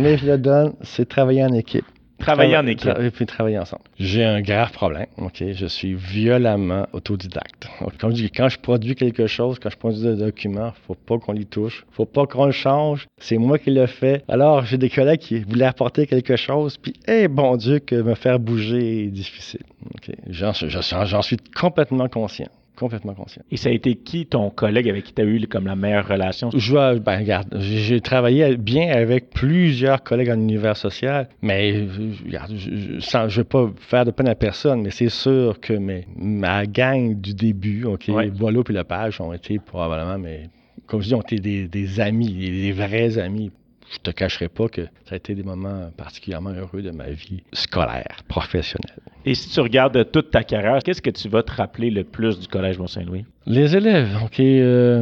Mais 0.01 0.17
je 0.17 0.25
le 0.27 0.37
donne, 0.37 0.73
c'est 0.81 1.07
travailler 1.07 1.43
en 1.45 1.53
équipe. 1.53 1.85
Travailler 2.25 2.57
en 2.57 2.67
équipe. 2.67 2.91
Et 2.99 3.11
puis 3.11 3.25
travailler 3.25 3.59
ensemble. 3.59 3.83
J'ai 3.99 4.23
un 4.23 4.41
grave 4.41 4.71
problème. 4.71 5.07
OK, 5.17 5.43
je 5.51 5.65
suis 5.65 5.93
violemment 5.93 6.87
autodidacte. 6.93 7.67
Comme 7.99 8.11
je 8.11 8.15
dis, 8.23 8.31
quand 8.31 8.49
je 8.49 8.59
produis 8.59 8.95
quelque 8.95 9.27
chose, 9.27 9.59
quand 9.59 9.69
je 9.69 9.77
produis 9.77 10.01
des 10.01 10.15
documents, 10.15 10.73
faut 10.87 10.95
pas 10.95 11.17
qu'on 11.17 11.33
l'y 11.33 11.45
touche. 11.45 11.85
faut 11.91 12.05
pas 12.05 12.25
qu'on 12.25 12.45
le 12.45 12.51
change. 12.51 13.07
C'est 13.19 13.37
moi 13.37 13.57
qui 13.59 13.71
le 13.71 13.85
fais. 13.85 14.23
Alors, 14.27 14.65
j'ai 14.65 14.77
des 14.77 14.89
collègues 14.89 15.19
qui 15.19 15.39
voulaient 15.39 15.65
apporter 15.65 16.07
quelque 16.07 16.35
chose, 16.35 16.77
puis, 16.77 16.93
eh, 17.07 17.27
bon 17.27 17.55
Dieu, 17.57 17.79
que 17.79 17.95
me 17.95 18.15
faire 18.15 18.39
bouger 18.39 19.05
est 19.05 19.11
difficile. 19.11 19.63
OK, 19.93 20.15
j'en 20.29 21.21
suis 21.21 21.37
complètement 21.55 22.07
conscient. 22.07 22.49
Complètement 22.75 23.13
conscient. 23.13 23.43
Et 23.51 23.57
ça 23.57 23.69
a 23.69 23.71
été 23.71 23.95
qui 23.95 24.25
ton 24.25 24.49
collègue 24.49 24.89
avec 24.89 25.05
qui 25.05 25.13
tu 25.13 25.21
as 25.21 25.25
eu 25.25 25.47
comme 25.47 25.65
la 25.65 25.75
meilleure 25.75 26.07
relation? 26.07 26.49
Je 26.55 26.71
vois, 26.71 26.95
ben, 26.95 27.19
regarde, 27.19 27.55
j'ai 27.59 28.01
travaillé 28.01 28.57
bien 28.57 28.89
avec 28.91 29.29
plusieurs 29.29 30.03
collègues 30.03 30.29
en 30.29 30.39
univers 30.39 30.77
social, 30.77 31.29
mais 31.41 31.87
regarde, 32.25 32.53
je 32.55 33.17
ne 33.17 33.29
veux 33.29 33.43
pas 33.43 33.71
faire 33.77 34.05
de 34.05 34.11
peine 34.11 34.27
à 34.27 34.35
personne, 34.35 34.81
mais 34.81 34.91
c'est 34.91 35.09
sûr 35.09 35.59
que 35.59 35.73
mes, 35.73 36.07
ma 36.15 36.65
gang 36.65 37.19
du 37.19 37.33
début, 37.33 37.85
OK, 37.85 38.05
Ouais. 38.09 38.29
Boileau 38.29 38.63
puis 38.63 38.73
Lepage 38.73 39.19
ont 39.19 39.33
été 39.33 39.59
probablement, 39.59 40.17
mais 40.17 40.49
comme 40.87 41.01
je 41.01 41.07
dis, 41.07 41.15
ont 41.15 41.21
été 41.21 41.39
des, 41.39 41.67
des 41.67 41.99
amis, 41.99 42.31
des, 42.33 42.49
des 42.49 42.71
vrais 42.71 43.17
amis. 43.17 43.51
Je 43.91 43.99
te 43.99 44.11
cacherai 44.11 44.47
pas 44.47 44.67
que 44.67 44.81
ça 45.05 45.13
a 45.13 45.15
été 45.15 45.35
des 45.35 45.43
moments 45.43 45.91
particulièrement 45.95 46.51
heureux 46.51 46.81
de 46.81 46.91
ma 46.91 47.09
vie 47.09 47.43
scolaire, 47.53 48.23
professionnelle. 48.27 48.99
Et 49.27 49.33
si 49.33 49.49
tu 49.49 49.59
regardes 49.59 50.11
toute 50.11 50.29
ta 50.29 50.43
carrière, 50.43 50.79
qu'est-ce 50.83 51.01
que 51.01 51.09
tu 51.09 51.27
vas 51.29 51.41
te 51.41 51.51
rappeler 51.51 51.89
le 51.89 52.03
plus 52.03 52.39
du 52.39 52.47
Collège 52.47 52.77
Mont-Saint-Louis? 52.77 53.25
Les 53.47 53.75
élèves, 53.75 54.09
OK. 54.23 54.39
euh, 54.39 55.01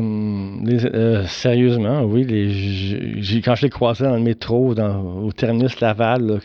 euh, 0.94 1.26
sérieusement, 1.26 2.04
oui. 2.04 2.24
Quand 3.44 3.56
je 3.56 3.62
les 3.64 3.70
croisais 3.70 4.06
dans 4.06 4.16
le 4.16 4.22
métro, 4.22 4.74
au 4.74 5.32
terminus 5.34 5.80
Laval, 5.82 6.40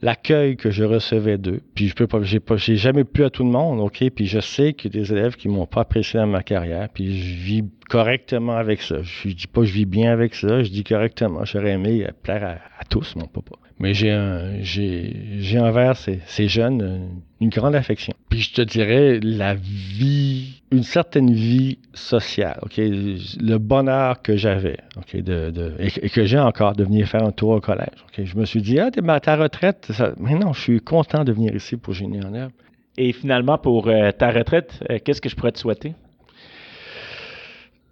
l'accueil 0.00 0.56
que 0.56 0.70
je 0.70 0.84
recevais 0.84 1.36
d'eux. 1.36 1.60
Puis 1.74 1.88
je 1.88 1.94
peux 1.94 2.06
pas, 2.06 2.20
j'ai 2.22 2.76
jamais 2.76 3.04
pu 3.04 3.24
à 3.24 3.30
tout 3.30 3.44
le 3.44 3.50
monde, 3.50 3.80
OK. 3.80 4.02
Puis 4.14 4.26
je 4.26 4.40
sais 4.40 4.72
qu'il 4.72 4.94
y 4.94 4.98
a 4.98 5.02
des 5.02 5.12
élèves 5.12 5.36
qui 5.36 5.48
m'ont 5.48 5.66
pas 5.66 5.82
apprécié 5.82 6.20
dans 6.20 6.26
ma 6.26 6.42
carrière. 6.42 6.88
Puis 6.92 7.18
je 7.18 7.36
vis 7.36 7.64
correctement 7.90 8.56
avec 8.56 8.80
ça. 8.80 8.96
Je 9.02 9.28
dis 9.28 9.46
pas 9.46 9.64
je 9.64 9.72
vis 9.72 9.86
bien 9.86 10.12
avec 10.12 10.34
ça. 10.34 10.62
Je 10.62 10.70
dis 10.70 10.84
correctement. 10.84 11.44
J'aurais 11.44 11.72
aimé 11.72 12.06
plaire 12.22 12.44
à, 12.44 12.80
à 12.80 12.84
tous, 12.88 13.16
mon 13.16 13.26
papa. 13.26 13.56
Mais 13.80 13.94
j'ai 13.94 14.10
un, 14.10 14.60
j'ai, 14.60 15.14
j'ai 15.38 15.60
envers 15.60 15.96
ces, 15.96 16.18
ces 16.26 16.48
jeunes 16.48 17.10
une 17.40 17.48
grande 17.48 17.76
affection. 17.76 18.12
Puis 18.28 18.40
je 18.40 18.52
te 18.54 18.62
dirais 18.62 19.20
la 19.22 19.54
vie, 19.54 20.60
une 20.72 20.82
certaine 20.82 21.32
vie 21.32 21.78
sociale, 21.94 22.58
ok, 22.62 22.76
le 22.78 23.56
bonheur 23.58 24.20
que 24.20 24.36
j'avais, 24.36 24.78
ok, 24.96 25.16
de, 25.22 25.50
de- 25.50 25.74
et, 25.78 25.90
que- 25.92 26.04
et 26.06 26.10
que 26.10 26.24
j'ai 26.24 26.38
encore 26.40 26.74
de 26.74 26.82
venir 26.82 27.06
faire 27.06 27.22
un 27.22 27.30
tour 27.30 27.50
au 27.50 27.60
collège. 27.60 28.04
ok? 28.08 28.24
Je 28.24 28.36
me 28.36 28.44
suis 28.44 28.60
dit 28.62 28.80
ah 28.80 28.90
t'es 28.90 29.08
à 29.08 29.20
ta 29.20 29.36
retraite, 29.36 29.86
ça- 29.92 30.12
mais 30.18 30.34
non, 30.34 30.52
je 30.52 30.60
suis 30.60 30.80
content 30.80 31.22
de 31.22 31.32
venir 31.32 31.54
ici 31.54 31.76
pour 31.76 31.94
Génie 31.94 32.20
en 32.24 32.34
herbe. 32.34 32.50
Et 32.96 33.12
finalement, 33.12 33.58
pour 33.58 33.86
euh, 33.86 34.10
ta 34.10 34.32
retraite, 34.32 34.72
euh, 34.90 34.98
qu'est-ce 35.04 35.20
que 35.20 35.28
je 35.28 35.36
pourrais 35.36 35.52
te 35.52 35.58
souhaiter? 35.60 35.94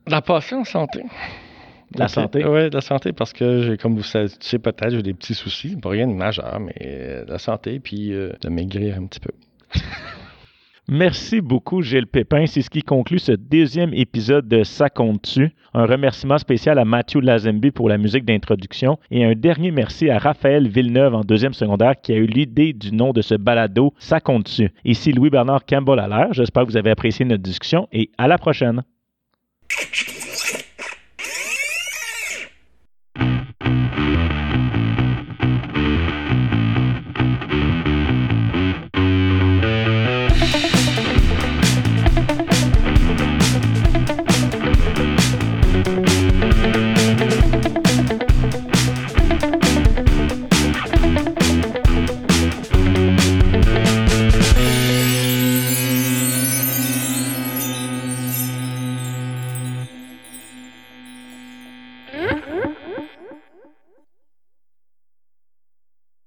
La 0.09 0.21
passion 0.21 0.61
en 0.61 0.65
santé. 0.65 1.03
La 1.95 2.09
santé? 2.09 2.45
Oui, 2.45 2.69
la 2.71 2.81
santé, 2.81 3.13
parce 3.13 3.33
que, 3.33 3.77
comme 3.77 3.95
vous 3.95 4.03
savez, 4.03 4.29
tu 4.29 4.37
sais 4.41 4.59
peut-être, 4.59 4.91
j'ai 4.91 5.03
des 5.03 5.15
petits 5.15 5.35
soucis, 5.35 5.77
pas 5.77 5.91
rien 5.91 6.07
de 6.07 6.13
majeur, 6.13 6.59
mais 6.61 6.75
euh, 6.85 7.25
la 7.29 7.39
santé, 7.39 7.79
puis 7.79 8.13
euh, 8.13 8.33
de 8.41 8.49
maigrir 8.49 8.97
un 8.99 9.07
petit 9.07 9.21
peu. 9.21 9.31
Merci 10.89 11.41
beaucoup, 11.41 11.83
Gilles 11.83 12.07
Pépin. 12.07 12.47
C'est 12.47 12.63
ce 12.63 12.71
qui 12.71 12.83
conclut 12.83 13.19
ce 13.19 13.33
deuxième 13.33 13.93
épisode 13.93 14.47
de 14.47 14.63
Ça 14.63 14.89
compte-tu. 14.89 15.51
Un 15.75 15.85
remerciement 15.85 16.39
spécial 16.39 16.79
à 16.79 16.85
Mathieu 16.85 17.21
Lazembi 17.21 17.73
pour 17.73 17.89
la 17.89 17.99
musique 17.99 18.25
d'introduction 18.25 18.97
et 19.11 19.25
un 19.25 19.35
dernier 19.35 19.73
merci 19.73 20.09
à 20.11 20.19
Raphaël 20.19 20.69
Villeneuve 20.69 21.17
en 21.17 21.23
deuxième 21.23 21.55
secondaire 21.55 22.01
qui 22.01 22.13
a 22.13 22.17
eu 22.17 22.27
l'idée 22.27 22.73
du 22.73 22.95
nom 22.95 23.13
de 23.13 23.21
ce 23.21 23.35
balado 23.35 23.95
Ça 23.99 24.21
compte-tu. 24.21 24.71
Ici 24.85 25.13
Louis-Bernard 25.13 25.67
Campbell 25.67 25.99
à 25.99 26.07
l'air. 26.07 26.33
J'espère 26.33 26.65
que 26.65 26.71
vous 26.71 26.77
avez 26.77 26.91
apprécié 26.91 27.25
notre 27.25 27.43
discussion 27.43 27.89
et 27.91 28.11
à 28.17 28.29
la 28.29 28.39
prochaine. 28.39 28.85